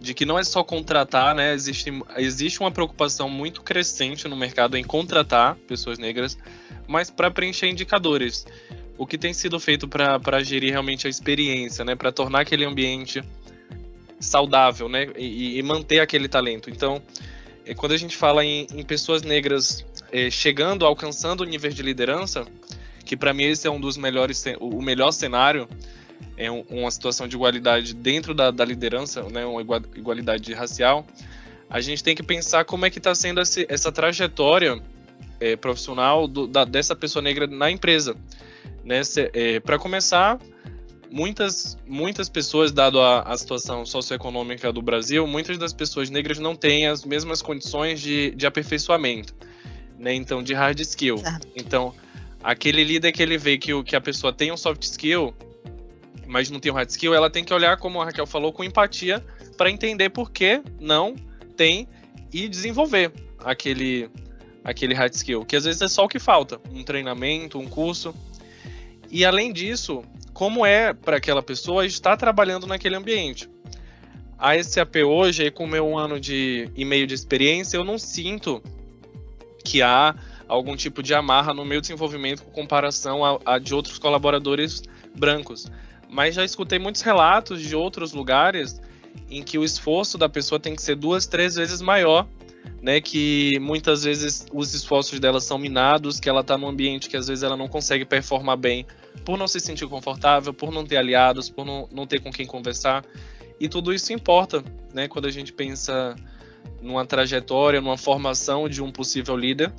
de 0.00 0.14
que 0.14 0.24
não 0.24 0.38
é 0.38 0.44
só 0.44 0.62
contratar, 0.62 1.34
né? 1.34 1.52
Existe, 1.52 1.90
existe 2.16 2.60
uma 2.60 2.70
preocupação 2.70 3.28
muito 3.28 3.62
crescente 3.62 4.28
no 4.28 4.36
mercado 4.36 4.76
em 4.76 4.84
contratar 4.84 5.56
pessoas 5.66 5.98
negras, 5.98 6.38
mas 6.86 7.10
para 7.10 7.30
preencher 7.30 7.68
indicadores. 7.68 8.46
O 8.98 9.06
que 9.06 9.16
tem 9.16 9.32
sido 9.32 9.58
feito 9.58 9.88
para 9.88 10.42
gerir 10.42 10.72
realmente 10.72 11.06
a 11.06 11.10
experiência, 11.10 11.84
né? 11.84 11.94
Para 11.94 12.12
tornar 12.12 12.40
aquele 12.40 12.64
ambiente 12.64 13.22
saudável, 14.20 14.88
né? 14.88 15.06
E, 15.16 15.58
e, 15.58 15.62
manter 15.62 16.00
aquele 16.00 16.28
talento. 16.28 16.68
Então, 16.68 17.00
é, 17.64 17.72
quando 17.74 17.92
a 17.92 17.96
gente 17.96 18.16
fala 18.16 18.44
em, 18.44 18.66
em 18.74 18.84
pessoas 18.84 19.22
negras 19.22 19.86
é, 20.12 20.28
chegando, 20.30 20.84
alcançando 20.84 21.42
o 21.42 21.44
nível 21.44 21.70
de 21.70 21.82
liderança, 21.82 22.44
que 23.04 23.16
para 23.16 23.32
mim 23.32 23.44
esse 23.44 23.66
é 23.66 23.70
um 23.70 23.80
dos 23.80 23.96
melhores, 23.96 24.44
o 24.60 24.82
melhor 24.82 25.12
cenário, 25.12 25.68
é 26.36 26.50
uma 26.50 26.90
situação 26.90 27.26
de 27.26 27.36
igualdade 27.36 27.94
dentro 27.94 28.34
da, 28.34 28.50
da 28.50 28.64
liderança, 28.64 29.22
né, 29.24 29.44
uma 29.44 29.60
igualdade 29.60 30.52
racial, 30.52 31.06
a 31.70 31.80
gente 31.80 32.02
tem 32.02 32.14
que 32.14 32.22
pensar 32.22 32.64
como 32.64 32.86
é 32.86 32.90
que 32.90 32.98
está 32.98 33.14
sendo 33.14 33.40
essa 33.40 33.92
trajetória 33.92 34.80
é, 35.40 35.56
profissional 35.56 36.26
do, 36.26 36.46
da, 36.46 36.64
dessa 36.64 36.96
pessoa 36.96 37.22
negra 37.22 37.46
na 37.46 37.70
empresa. 37.70 38.16
Né? 38.84 39.00
É, 39.34 39.60
Para 39.60 39.78
começar, 39.78 40.38
muitas, 41.10 41.76
muitas 41.86 42.28
pessoas, 42.28 42.72
dado 42.72 43.00
a, 43.00 43.22
a, 43.22 43.36
situação 43.36 43.84
socioeconômica 43.84 44.72
do 44.72 44.82
Brasil, 44.82 45.26
muitas 45.26 45.58
das 45.58 45.72
pessoas 45.72 46.10
negras 46.10 46.38
não 46.38 46.54
têm 46.54 46.86
as 46.86 47.04
mesmas 47.04 47.42
condições 47.42 48.00
de, 48.00 48.30
de 48.32 48.46
aperfeiçoamento, 48.46 49.34
né? 49.98 50.14
então 50.14 50.42
de 50.42 50.54
hard 50.54 50.78
skill. 50.80 51.16
Então, 51.54 51.94
aquele 52.42 52.84
líder 52.84 53.12
que 53.12 53.22
ele 53.22 53.38
vê 53.38 53.58
que, 53.58 53.82
que 53.82 53.96
a 53.96 54.00
pessoa 54.00 54.32
tem 54.32 54.52
um 54.52 54.56
soft 54.56 54.82
skill, 54.82 55.34
mas 56.26 56.50
não 56.50 56.60
tem 56.60 56.70
um 56.70 56.74
hard 56.74 56.90
skill, 56.90 57.14
ela 57.14 57.30
tem 57.30 57.44
que 57.44 57.52
olhar, 57.52 57.76
como 57.78 58.00
a 58.00 58.04
Raquel 58.04 58.26
falou, 58.26 58.52
com 58.52 58.62
empatia 58.62 59.24
para 59.56 59.70
entender 59.70 60.10
por 60.10 60.30
que 60.30 60.62
não 60.78 61.16
tem 61.56 61.88
e 62.32 62.48
desenvolver 62.48 63.12
aquele, 63.40 64.10
aquele 64.62 64.94
hard 64.94 65.12
skill, 65.14 65.44
que 65.44 65.56
às 65.56 65.64
vezes 65.64 65.80
é 65.82 65.88
só 65.88 66.04
o 66.04 66.08
que 66.08 66.18
falta, 66.18 66.60
um 66.70 66.82
treinamento, 66.82 67.58
um 67.58 67.66
curso. 67.66 68.14
E 69.10 69.24
além 69.24 69.52
disso, 69.52 70.04
como 70.32 70.64
é 70.64 70.92
para 70.92 71.16
aquela 71.16 71.42
pessoa 71.42 71.86
estar 71.86 72.16
trabalhando 72.16 72.66
naquele 72.66 72.96
ambiente. 72.96 73.48
A 74.38 74.62
SAP 74.62 74.96
hoje, 75.04 75.50
com 75.50 75.64
o 75.64 75.68
meu 75.68 75.98
ano 75.98 76.20
de 76.20 76.70
e 76.76 76.84
meio 76.84 77.06
de 77.06 77.14
experiência, 77.14 77.76
eu 77.76 77.82
não 77.82 77.98
sinto 77.98 78.62
que 79.64 79.82
há 79.82 80.14
algum 80.46 80.76
tipo 80.76 81.02
de 81.02 81.12
amarra 81.12 81.52
no 81.52 81.64
meu 81.64 81.80
desenvolvimento 81.80 82.44
com 82.44 82.50
comparação 82.50 83.24
a, 83.24 83.38
a 83.44 83.58
de 83.58 83.74
outros 83.74 83.98
colaboradores 83.98 84.82
brancos. 85.14 85.66
Mas 86.08 86.34
já 86.36 86.44
escutei 86.44 86.78
muitos 86.78 87.02
relatos 87.02 87.60
de 87.60 87.74
outros 87.74 88.12
lugares 88.12 88.80
em 89.28 89.42
que 89.42 89.58
o 89.58 89.64
esforço 89.64 90.16
da 90.16 90.28
pessoa 90.28 90.60
tem 90.60 90.74
que 90.74 90.82
ser 90.82 90.94
duas, 90.94 91.26
três 91.26 91.56
vezes 91.56 91.82
maior, 91.82 92.26
né? 92.82 93.00
Que 93.00 93.58
muitas 93.60 94.04
vezes 94.04 94.46
os 94.52 94.74
esforços 94.74 95.18
dela 95.20 95.40
são 95.40 95.58
minados, 95.58 96.20
que 96.20 96.28
ela 96.28 96.40
está 96.40 96.56
num 96.56 96.68
ambiente 96.68 97.08
que 97.08 97.16
às 97.16 97.28
vezes 97.28 97.42
ela 97.42 97.56
não 97.56 97.68
consegue 97.68 98.04
performar 98.04 98.56
bem 98.56 98.86
por 99.24 99.36
não 99.36 99.48
se 99.48 99.60
sentir 99.60 99.86
confortável, 99.88 100.54
por 100.54 100.70
não 100.70 100.84
ter 100.84 100.96
aliados, 100.96 101.48
por 101.50 101.64
não, 101.64 101.88
não 101.92 102.06
ter 102.06 102.20
com 102.20 102.30
quem 102.30 102.46
conversar. 102.46 103.04
E 103.60 103.68
tudo 103.68 103.92
isso 103.92 104.12
importa, 104.12 104.62
né? 104.94 105.08
Quando 105.08 105.26
a 105.26 105.30
gente 105.30 105.52
pensa 105.52 106.14
numa 106.80 107.04
trajetória, 107.04 107.80
numa 107.80 107.96
formação 107.96 108.68
de 108.68 108.82
um 108.82 108.90
possível 108.90 109.36
líder 109.36 109.72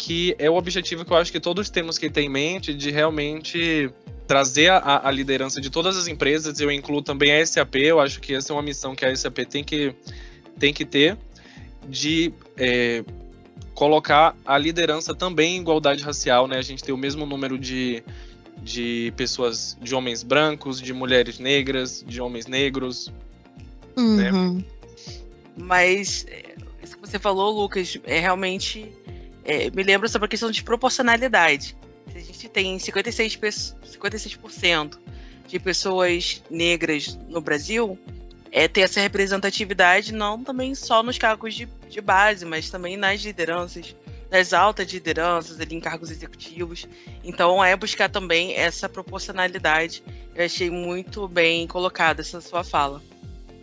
que 0.00 0.34
é 0.38 0.48
o 0.48 0.54
objetivo 0.54 1.04
que 1.04 1.12
eu 1.12 1.16
acho 1.18 1.30
que 1.30 1.38
todos 1.38 1.68
temos 1.68 1.98
que 1.98 2.08
ter 2.08 2.22
em 2.22 2.28
mente 2.28 2.72
de 2.72 2.90
realmente 2.90 3.90
trazer 4.26 4.70
a, 4.70 5.06
a, 5.06 5.10
liderança 5.10 5.60
de 5.60 5.68
todas 5.68 5.94
as 5.94 6.08
empresas. 6.08 6.58
Eu 6.58 6.70
incluo 6.70 7.02
também 7.02 7.32
a 7.32 7.44
SAP. 7.44 7.74
Eu 7.76 8.00
acho 8.00 8.18
que 8.18 8.32
essa 8.32 8.50
é 8.50 8.56
uma 8.56 8.62
missão 8.62 8.94
que 8.94 9.04
a 9.04 9.14
SAP 9.14 9.40
tem 9.40 9.62
que, 9.62 9.94
tem 10.58 10.72
que 10.72 10.86
ter 10.86 11.18
de 11.90 12.32
é, 12.56 13.04
colocar 13.74 14.36
a 14.46 14.56
liderança 14.56 15.14
também 15.14 15.56
em 15.56 15.60
igualdade 15.60 16.02
racial, 16.02 16.46
né? 16.46 16.58
A 16.58 16.62
gente 16.62 16.82
tem 16.82 16.94
o 16.94 16.98
mesmo 16.98 17.26
número 17.26 17.58
de, 17.58 18.02
de 18.62 19.12
pessoas, 19.16 19.76
de 19.80 19.94
homens 19.94 20.22
brancos, 20.22 20.80
de 20.80 20.92
mulheres 20.92 21.38
negras, 21.38 22.04
de 22.06 22.20
homens 22.20 22.46
negros. 22.46 23.12
Né? 23.96 24.30
Uhum. 24.30 24.54
Né? 24.54 24.64
Mas 25.56 26.26
é, 26.28 26.54
isso 26.82 26.96
que 26.96 27.08
você 27.08 27.18
falou, 27.18 27.50
Lucas, 27.60 27.98
é 28.04 28.20
realmente 28.20 28.90
é, 29.44 29.70
me 29.70 29.82
lembra 29.82 30.08
sobre 30.08 30.26
a 30.26 30.28
questão 30.28 30.50
de 30.50 30.62
proporcionalidade. 30.62 31.76
Se 32.12 32.18
a 32.18 32.20
gente 32.20 32.48
tem 32.48 32.76
56%, 32.76 33.74
56 33.84 34.38
de 35.46 35.58
pessoas 35.58 36.42
negras 36.48 37.18
no 37.28 37.40
Brasil, 37.40 37.98
é 38.52 38.68
ter 38.68 38.82
essa 38.82 39.00
representatividade 39.00 40.12
não 40.12 40.42
também 40.42 40.74
só 40.74 41.02
nos 41.02 41.18
cargos 41.18 41.54
de, 41.54 41.68
de 41.90 42.00
base, 42.00 42.44
mas 42.44 42.70
também 42.70 42.96
nas 42.96 43.20
lideranças, 43.20 43.94
nas 44.30 44.52
altas 44.52 44.90
lideranças, 44.90 45.60
ali 45.60 45.74
em 45.74 45.80
cargos 45.80 46.10
executivos. 46.10 46.86
Então 47.22 47.62
é 47.62 47.76
buscar 47.76 48.08
também 48.08 48.54
essa 48.54 48.88
proporcionalidade. 48.88 50.02
Eu 50.34 50.44
achei 50.44 50.70
muito 50.70 51.26
bem 51.28 51.66
colocada 51.66 52.20
essa 52.20 52.40
sua 52.40 52.64
fala. 52.64 53.02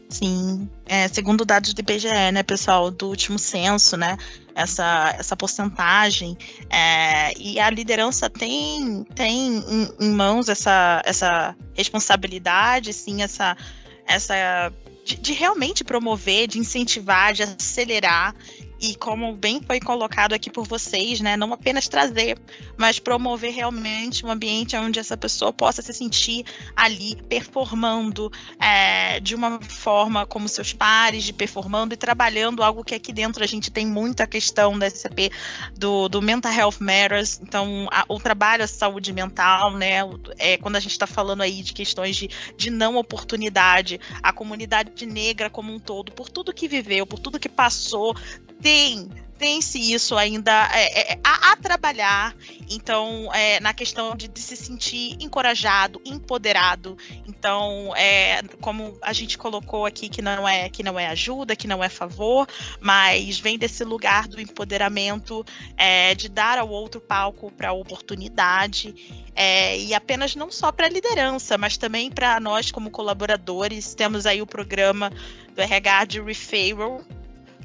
Sim, 0.09 0.69
é, 0.85 1.07
segundo 1.09 1.43
dados 1.43 1.73
do 1.73 1.81
IBGE, 1.81 2.07
né, 2.31 2.41
pessoal, 2.41 2.89
do 2.89 3.09
último 3.09 3.37
censo, 3.37 3.97
né, 3.97 4.17
essa, 4.55 5.13
essa 5.19 5.35
porcentagem, 5.35 6.37
é, 6.69 7.37
e 7.37 7.59
a 7.59 7.69
liderança 7.69 8.29
tem, 8.29 9.03
tem 9.15 9.57
em, 9.57 9.89
em, 9.99 10.09
mãos 10.11 10.47
essa, 10.47 11.01
essa 11.05 11.53
responsabilidade, 11.73 12.93
sim, 12.93 13.21
essa, 13.21 13.57
essa 14.05 14.71
de, 15.07 15.15
de 15.15 15.33
realmente 15.33 15.83
promover, 15.83 16.47
de 16.47 16.59
incentivar, 16.59 17.33
de 17.33 17.43
acelerar 17.43 18.35
e 18.79 18.95
como 18.95 19.33
bem 19.35 19.61
foi 19.61 19.79
colocado 19.79 20.33
aqui 20.33 20.49
por 20.49 20.67
vocês, 20.67 21.19
né, 21.19 21.35
não 21.35 21.53
apenas 21.53 21.87
trazer, 21.87 22.37
mas 22.77 22.99
promover 22.99 23.51
realmente 23.51 24.25
um 24.25 24.31
ambiente 24.31 24.75
onde 24.75 24.99
essa 24.99 25.17
pessoa 25.17 25.51
possa 25.51 25.81
se 25.81 25.93
sentir 25.93 26.45
ali 26.75 27.15
performando 27.23 28.31
é, 28.59 29.19
de 29.19 29.35
uma 29.35 29.59
forma 29.61 30.25
como 30.25 30.47
seus 30.47 30.73
pares, 30.73 31.23
de 31.23 31.33
performando 31.33 31.93
e 31.93 31.97
trabalhando 31.97 32.63
algo 32.63 32.83
que 32.83 32.95
aqui 32.95 33.11
dentro 33.11 33.43
a 33.43 33.47
gente 33.47 33.71
tem 33.71 33.85
muita 33.85 34.27
questão 34.27 34.77
da 34.77 34.87
SCP 34.87 35.31
do, 35.75 36.07
do 36.07 36.21
Mental 36.21 36.51
Health 36.51 36.77
Matters, 36.79 37.39
então 37.41 37.87
a, 37.91 38.05
o 38.07 38.19
trabalho 38.19 38.63
a 38.63 38.67
saúde 38.67 39.11
mental, 39.13 39.71
né, 39.71 39.99
é, 40.37 40.57
quando 40.57 40.75
a 40.75 40.79
gente 40.79 40.91
está 40.91 41.07
falando 41.07 41.41
aí 41.41 41.61
de 41.61 41.73
questões 41.73 42.15
de, 42.15 42.29
de 42.55 42.69
não 42.69 42.95
oportunidade, 42.95 43.99
a 44.21 44.31
comunidade 44.31 45.05
negra 45.05 45.49
como 45.49 45.73
um 45.73 45.79
todo, 45.79 46.11
por 46.11 46.29
tudo 46.29 46.53
que 46.53 46.67
viveu, 46.67 47.05
por 47.05 47.19
tudo 47.19 47.39
que 47.39 47.49
passou, 47.49 48.15
tem 48.61 49.09
tem-se 49.37 49.93
isso 49.93 50.17
ainda 50.17 50.69
é, 50.73 51.13
é, 51.13 51.19
a, 51.23 51.51
a, 51.51 51.55
trabalhar, 51.55 52.35
então, 52.69 53.29
é, 53.33 53.59
na 53.59 53.73
questão 53.73 54.15
de, 54.15 54.27
de, 54.27 54.39
se 54.39 54.57
sentir 54.57 55.15
encorajado, 55.19 56.01
empoderado. 56.03 56.97
Então, 57.27 57.95
é, 57.95 58.41
como 58.59 58.97
a 59.01 59.13
gente 59.13 59.37
colocou 59.37 59.85
aqui, 59.85 60.09
que 60.09 60.21
não 60.21 60.47
é 60.47 60.69
que 60.69 60.81
não 60.83 60.99
é 60.99 61.07
ajuda, 61.07 61.55
que 61.55 61.67
não 61.67 61.83
é 61.83 61.89
favor, 61.89 62.47
mas 62.81 63.39
vem 63.39 63.57
desse 63.57 63.83
lugar 63.83 64.27
do 64.27 64.41
empoderamento, 64.41 65.45
é, 65.77 66.15
de 66.15 66.29
dar 66.29 66.57
ao 66.57 66.69
outro 66.69 66.99
palco 66.99 67.51
para 67.51 67.69
a 67.69 67.73
oportunidade. 67.73 69.23
É, 69.35 69.77
e 69.77 69.93
apenas 69.93 70.35
não 70.35 70.51
só 70.51 70.71
para 70.71 70.87
a 70.87 70.89
liderança, 70.89 71.57
mas 71.57 71.77
também 71.77 72.09
para 72.09 72.39
nós 72.39 72.71
como 72.71 72.89
colaboradores. 72.89 73.93
Temos 73.93 74.25
aí 74.25 74.41
o 74.41 74.47
programa 74.47 75.11
do 75.55 75.61
RH 75.61 76.05
de 76.05 76.21
Referral, 76.21 77.03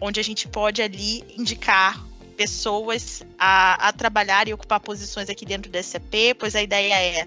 onde 0.03 0.19
a 0.19 0.23
gente 0.23 0.49
pode 0.49 0.83
ali 0.83 1.25
indicar 1.39 2.05
pessoas 2.37 3.23
a, 3.39 3.89
a 3.89 3.93
trabalhar 3.93 4.49
e 4.49 4.53
ocupar 4.53 4.81
posições 4.81 5.31
aqui 5.31 5.47
dentro 5.47 5.71
da 5.71 5.81
SAP, 5.81 6.35
pois 6.41 6.57
a 6.57 6.63
ideia 6.63 6.95
é 6.95 7.27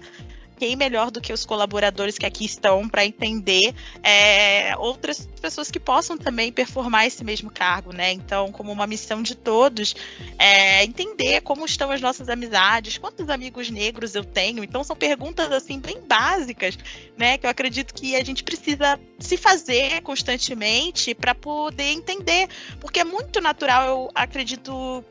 quem 0.58 0.74
melhor 0.74 1.10
do 1.10 1.20
que 1.20 1.32
os 1.32 1.44
colaboradores 1.44 2.16
que 2.18 2.26
aqui 2.26 2.44
estão 2.44 2.88
para 2.88 3.04
entender 3.04 3.74
é, 4.02 4.76
outras 4.78 5.28
pessoas 5.40 5.70
que 5.70 5.78
possam 5.78 6.16
também 6.16 6.50
performar 6.50 7.06
esse 7.06 7.22
mesmo 7.22 7.50
cargo, 7.50 7.92
né? 7.92 8.12
Então, 8.12 8.50
como 8.50 8.72
uma 8.72 8.86
missão 8.86 9.22
de 9.22 9.34
todos, 9.34 9.94
é, 10.38 10.82
entender 10.84 11.42
como 11.42 11.64
estão 11.64 11.90
as 11.90 12.00
nossas 12.00 12.28
amizades, 12.28 12.98
quantos 12.98 13.28
amigos 13.28 13.70
negros 13.70 14.14
eu 14.14 14.24
tenho. 14.24 14.64
Então, 14.64 14.82
são 14.82 14.96
perguntas 14.96 15.52
assim 15.52 15.78
bem 15.78 16.00
básicas, 16.00 16.78
né? 17.16 17.38
Que 17.38 17.46
eu 17.46 17.50
acredito 17.50 17.94
que 17.94 18.16
a 18.16 18.24
gente 18.24 18.42
precisa 18.42 18.98
se 19.18 19.36
fazer 19.36 20.00
constantemente 20.02 21.14
para 21.14 21.34
poder 21.34 21.92
entender, 21.92 22.48
porque 22.80 23.00
é 23.00 23.04
muito 23.04 23.40
natural, 23.40 23.86
eu 23.88 24.10
acredito, 24.14 25.04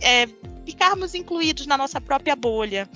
é, 0.00 0.26
ficarmos 0.64 1.14
incluídos 1.14 1.66
na 1.66 1.76
nossa 1.76 2.00
própria 2.00 2.34
bolha 2.34 2.88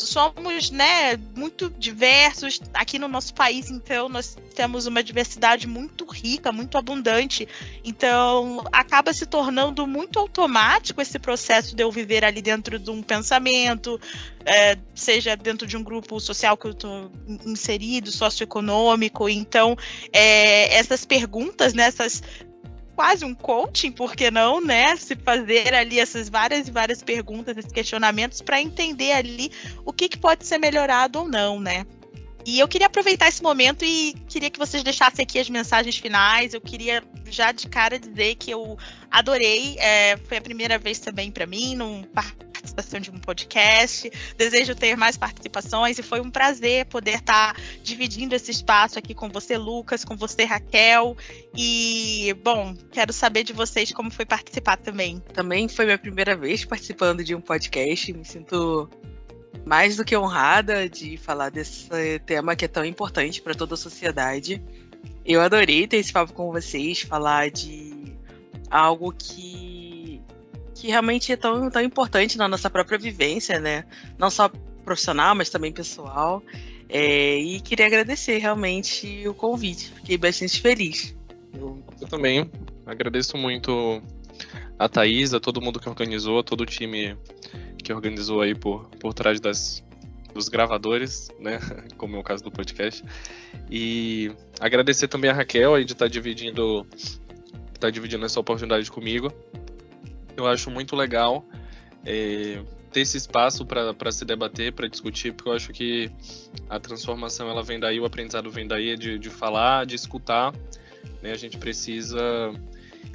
somos, 0.00 0.70
né, 0.70 1.16
muito 1.34 1.70
diversos. 1.70 2.60
Aqui 2.74 2.98
no 2.98 3.08
nosso 3.08 3.34
país, 3.34 3.70
então, 3.70 4.08
nós 4.08 4.36
temos 4.54 4.86
uma 4.86 5.02
diversidade 5.02 5.66
muito 5.66 6.04
rica, 6.04 6.52
muito 6.52 6.76
abundante. 6.76 7.46
Então, 7.84 8.64
acaba 8.72 9.12
se 9.12 9.26
tornando 9.26 9.86
muito 9.86 10.18
automático 10.18 11.00
esse 11.00 11.18
processo 11.18 11.74
de 11.74 11.82
eu 11.82 11.90
viver 11.90 12.24
ali 12.24 12.42
dentro 12.42 12.78
de 12.78 12.90
um 12.90 13.02
pensamento, 13.02 14.00
é, 14.44 14.78
seja 14.94 15.36
dentro 15.36 15.66
de 15.66 15.76
um 15.76 15.82
grupo 15.82 16.18
social 16.20 16.56
que 16.56 16.66
eu 16.66 16.72
estou 16.72 17.12
inserido, 17.44 18.10
socioeconômico. 18.10 19.28
Então, 19.28 19.76
é, 20.12 20.74
essas 20.74 21.04
perguntas, 21.04 21.74
né, 21.74 21.84
essas 21.84 22.22
quase 22.98 23.24
um 23.24 23.32
coaching, 23.32 23.92
por 23.92 24.16
que 24.16 24.28
não, 24.28 24.60
né? 24.60 24.96
Se 24.96 25.14
fazer 25.14 25.72
ali 25.72 26.00
essas 26.00 26.28
várias 26.28 26.66
e 26.66 26.72
várias 26.72 27.00
perguntas, 27.00 27.56
esses 27.56 27.70
questionamentos, 27.70 28.42
para 28.42 28.60
entender 28.60 29.12
ali 29.12 29.52
o 29.84 29.92
que, 29.92 30.08
que 30.08 30.18
pode 30.18 30.44
ser 30.44 30.58
melhorado 30.58 31.20
ou 31.20 31.28
não, 31.28 31.60
né? 31.60 31.86
E 32.48 32.60
eu 32.60 32.66
queria 32.66 32.86
aproveitar 32.86 33.28
esse 33.28 33.42
momento 33.42 33.84
e 33.84 34.14
queria 34.26 34.48
que 34.48 34.58
vocês 34.58 34.82
deixassem 34.82 35.22
aqui 35.22 35.38
as 35.38 35.50
mensagens 35.50 35.98
finais. 35.98 36.54
Eu 36.54 36.62
queria 36.62 37.04
já 37.26 37.52
de 37.52 37.68
cara 37.68 37.98
dizer 37.98 38.36
que 38.36 38.50
eu 38.50 38.78
adorei. 39.10 39.76
É, 39.78 40.16
foi 40.16 40.38
a 40.38 40.40
primeira 40.40 40.78
vez 40.78 40.98
também 40.98 41.30
para 41.30 41.44
mim, 41.44 41.76
num 41.76 42.04
participação 42.04 43.00
de 43.00 43.10
um 43.10 43.18
podcast. 43.18 44.10
Desejo 44.38 44.74
ter 44.74 44.96
mais 44.96 45.18
participações 45.18 45.98
e 45.98 46.02
foi 46.02 46.22
um 46.22 46.30
prazer 46.30 46.86
poder 46.86 47.16
estar 47.16 47.52
tá 47.52 47.60
dividindo 47.82 48.34
esse 48.34 48.50
espaço 48.50 48.98
aqui 48.98 49.12
com 49.12 49.28
você, 49.28 49.58
Lucas, 49.58 50.02
com 50.02 50.16
você, 50.16 50.44
Raquel. 50.44 51.18
E, 51.54 52.34
bom, 52.42 52.74
quero 52.90 53.12
saber 53.12 53.44
de 53.44 53.52
vocês 53.52 53.92
como 53.92 54.10
foi 54.10 54.24
participar 54.24 54.78
também. 54.78 55.22
Também 55.34 55.68
foi 55.68 55.84
minha 55.84 55.98
primeira 55.98 56.34
vez 56.34 56.64
participando 56.64 57.22
de 57.22 57.34
um 57.34 57.42
podcast. 57.42 58.10
Me 58.14 58.24
sinto 58.24 58.88
mais 59.64 59.96
do 59.96 60.04
que 60.04 60.16
honrada 60.16 60.88
de 60.88 61.16
falar 61.16 61.50
desse 61.50 61.88
tema 62.26 62.56
que 62.56 62.64
é 62.64 62.68
tão 62.68 62.84
importante 62.84 63.42
para 63.42 63.54
toda 63.54 63.74
a 63.74 63.76
sociedade. 63.76 64.62
Eu 65.24 65.40
adorei 65.40 65.86
ter 65.86 65.98
esse 65.98 66.12
papo 66.12 66.32
com 66.32 66.50
vocês, 66.50 67.02
falar 67.02 67.50
de 67.50 68.16
algo 68.70 69.12
que 69.12 70.22
que 70.74 70.86
realmente 70.86 71.32
é 71.32 71.36
tão, 71.36 71.68
tão 71.68 71.82
importante 71.82 72.38
na 72.38 72.46
nossa 72.46 72.70
própria 72.70 72.96
vivência, 72.96 73.58
né? 73.58 73.84
Não 74.16 74.30
só 74.30 74.48
profissional, 74.84 75.34
mas 75.34 75.50
também 75.50 75.72
pessoal. 75.72 76.40
É, 76.88 77.36
e 77.36 77.60
queria 77.60 77.86
agradecer 77.86 78.38
realmente 78.38 79.26
o 79.26 79.34
convite. 79.34 79.92
Fiquei 79.96 80.16
bastante 80.16 80.60
feliz. 80.60 81.14
Eu, 81.52 81.82
também 82.08 82.48
agradeço 82.86 83.36
muito 83.36 84.00
a 84.78 84.88
Thaís, 84.88 85.34
a 85.34 85.40
todo 85.40 85.60
mundo 85.60 85.80
que 85.80 85.88
organizou, 85.88 86.38
a 86.38 86.44
todo 86.44 86.60
o 86.60 86.66
time 86.66 87.16
que 87.88 87.92
organizou 87.94 88.42
aí 88.42 88.54
por, 88.54 88.84
por 89.00 89.14
trás 89.14 89.40
das, 89.40 89.82
dos 90.34 90.50
gravadores, 90.50 91.30
né? 91.40 91.58
Como 91.96 92.16
é 92.16 92.18
o 92.18 92.22
caso 92.22 92.44
do 92.44 92.50
podcast. 92.50 93.02
E 93.70 94.30
agradecer 94.60 95.08
também 95.08 95.30
a 95.30 95.32
Raquel 95.32 95.74
aí 95.74 95.86
de 95.86 95.92
estar 95.92 96.04
tá 96.04 96.10
dividindo, 96.10 96.86
tá 97.80 97.88
dividindo 97.88 98.26
essa 98.26 98.38
oportunidade 98.38 98.90
comigo. 98.90 99.32
Eu 100.36 100.46
acho 100.46 100.70
muito 100.70 100.94
legal 100.94 101.46
é, 102.04 102.62
ter 102.92 103.00
esse 103.00 103.16
espaço 103.16 103.64
para 103.64 104.12
se 104.12 104.26
debater, 104.26 104.70
para 104.74 104.86
discutir, 104.86 105.32
porque 105.32 105.48
eu 105.48 105.54
acho 105.54 105.72
que 105.72 106.10
a 106.68 106.78
transformação 106.78 107.48
ela 107.48 107.62
vem 107.62 107.80
daí, 107.80 107.98
o 107.98 108.04
aprendizado 108.04 108.50
vem 108.50 108.68
daí 108.68 108.98
de, 108.98 109.18
de 109.18 109.30
falar, 109.30 109.86
de 109.86 109.94
escutar. 109.94 110.52
Né? 111.22 111.32
A 111.32 111.38
gente 111.38 111.56
precisa 111.56 112.52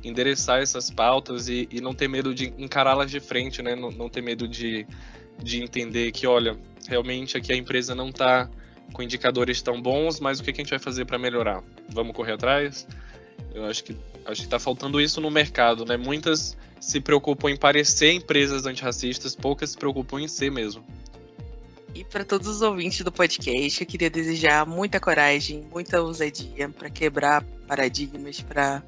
endereçar 0.04 0.62
essas 0.62 0.90
pautas 0.90 1.48
e, 1.48 1.68
e 1.72 1.80
não 1.80 1.94
ter 1.94 2.08
medo 2.08 2.34
de 2.34 2.54
encará-las 2.58 3.10
de 3.10 3.20
frente, 3.20 3.62
né? 3.62 3.76
Não, 3.76 3.90
não, 3.92 4.10
ter 4.10 4.22
medo 4.22 4.48
de, 4.48 4.86
de 5.42 5.64
entender 5.64 6.12
que, 6.12 6.28
olha, 6.28 6.58
realmente 6.88 7.38
aqui 7.38 7.54
a 7.54 7.56
empresa 7.56 7.96
não 7.96 8.10
está 8.10 8.50
com 8.92 9.02
indicadores 9.02 9.62
tão 9.62 9.82
bons, 9.82 10.20
mas 10.20 10.40
o 10.40 10.44
que, 10.44 10.52
a 10.52 10.54
gente 10.54 10.70
vai 10.70 10.80
fazer 10.80 11.06
para 11.06 11.18
melhorar? 11.18 11.64
Vamos 11.90 12.16
correr 12.16 12.34
atrás? 12.34 12.88
Eu 13.54 13.66
acho 13.66 13.84
que 13.84 13.96
acho 14.26 14.42
que 14.42 14.48
está 14.48 14.60
faltando 14.60 15.02
isso 15.02 15.20
no 15.20 15.30
mercado, 15.30 15.86
né? 15.86 15.98
Muitas 15.98 16.58
se 16.80 17.00
preocupam 17.00 17.50
em 17.50 17.58
parecer 17.58 18.12
empresas 18.12 18.66
antirracistas, 18.66 19.36
poucas 19.36 19.72
se 19.72 19.78
preocupam 19.78 20.22
em 20.22 20.28
ser 20.28 20.52
mesmo. 20.52 20.84
E 21.96 22.04
para 22.04 22.26
todos 22.26 22.48
os 22.48 22.62
ouvintes 22.62 23.02
do 23.02 23.12
podcast, 23.12 23.82
eu 23.82 23.88
queria 23.88 24.10
desejar 24.10 24.66
muita 24.66 25.00
coragem, 25.00 25.64
muita 25.72 26.02
ousadia 26.02 26.68
para 26.70 26.90
quebrar 26.90 27.44
paradigmas, 27.68 28.42
para 28.42 28.84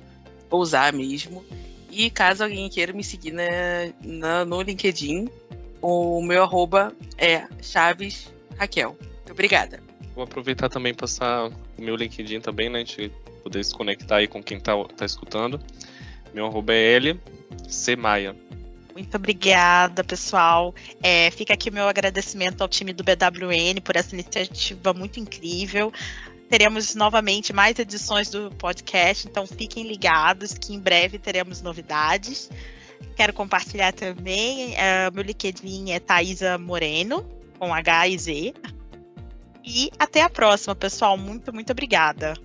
ousar 0.49 0.93
mesmo. 0.93 1.45
E 1.91 2.09
caso 2.09 2.43
alguém 2.43 2.69
queira 2.69 2.91
me 2.91 3.03
seguir 3.03 3.31
na, 3.31 3.43
na, 4.03 4.45
no 4.45 4.61
LinkedIn, 4.61 5.29
o 5.81 6.21
meu 6.21 6.43
arroba 6.43 6.93
é 7.17 7.47
Chaves 7.61 8.33
Raquel. 8.57 8.97
Muito 8.99 9.31
obrigada. 9.31 9.79
Vou 10.13 10.23
aproveitar 10.23 10.69
também 10.69 10.93
passar 10.93 11.47
o 11.47 11.81
meu 11.81 11.95
LinkedIn 11.95 12.41
também, 12.41 12.69
né? 12.69 12.79
A 12.79 12.83
gente 12.83 13.11
poder 13.43 13.63
se 13.63 13.73
conectar 13.73 14.17
aí 14.17 14.27
com 14.27 14.41
quem 14.41 14.57
está 14.57 14.73
tá 14.95 15.05
escutando. 15.05 15.59
Meu 16.33 16.45
arroba 16.47 16.73
é 16.73 16.95
L 16.95 17.19
C. 17.67 17.95
Maia. 17.95 18.35
Muito 18.95 19.15
obrigada, 19.15 20.03
pessoal. 20.05 20.73
É, 21.03 21.29
fica 21.31 21.53
aqui 21.53 21.69
meu 21.69 21.87
agradecimento 21.87 22.61
ao 22.61 22.67
time 22.67 22.93
do 22.93 23.03
BWN 23.03 23.81
por 23.83 23.97
essa 23.97 24.15
iniciativa 24.15 24.93
muito 24.93 25.19
incrível. 25.19 25.91
Teremos 26.49 26.93
novamente 26.93 27.51
mais 27.51 27.77
edições 27.79 28.29
do 28.29 28.51
podcast, 28.51 29.27
então 29.27 29.47
fiquem 29.47 29.87
ligados 29.87 30.53
que 30.53 30.73
em 30.73 30.79
breve 30.79 31.17
teremos 31.17 31.61
novidades. 31.61 32.49
Quero 33.15 33.33
compartilhar 33.33 33.93
também, 33.93 34.73
uh, 34.73 35.13
meu 35.13 35.23
LinkedIn 35.23 35.91
é 35.91 35.99
Thaisa 35.99 36.57
Moreno, 36.57 37.25
com 37.57 37.73
H 37.73 38.07
e 38.07 38.17
Z. 38.17 38.53
E 39.63 39.89
até 39.97 40.21
a 40.21 40.29
próxima, 40.29 40.75
pessoal. 40.75 41.17
Muito, 41.17 41.51
muito 41.51 41.71
obrigada. 41.71 42.35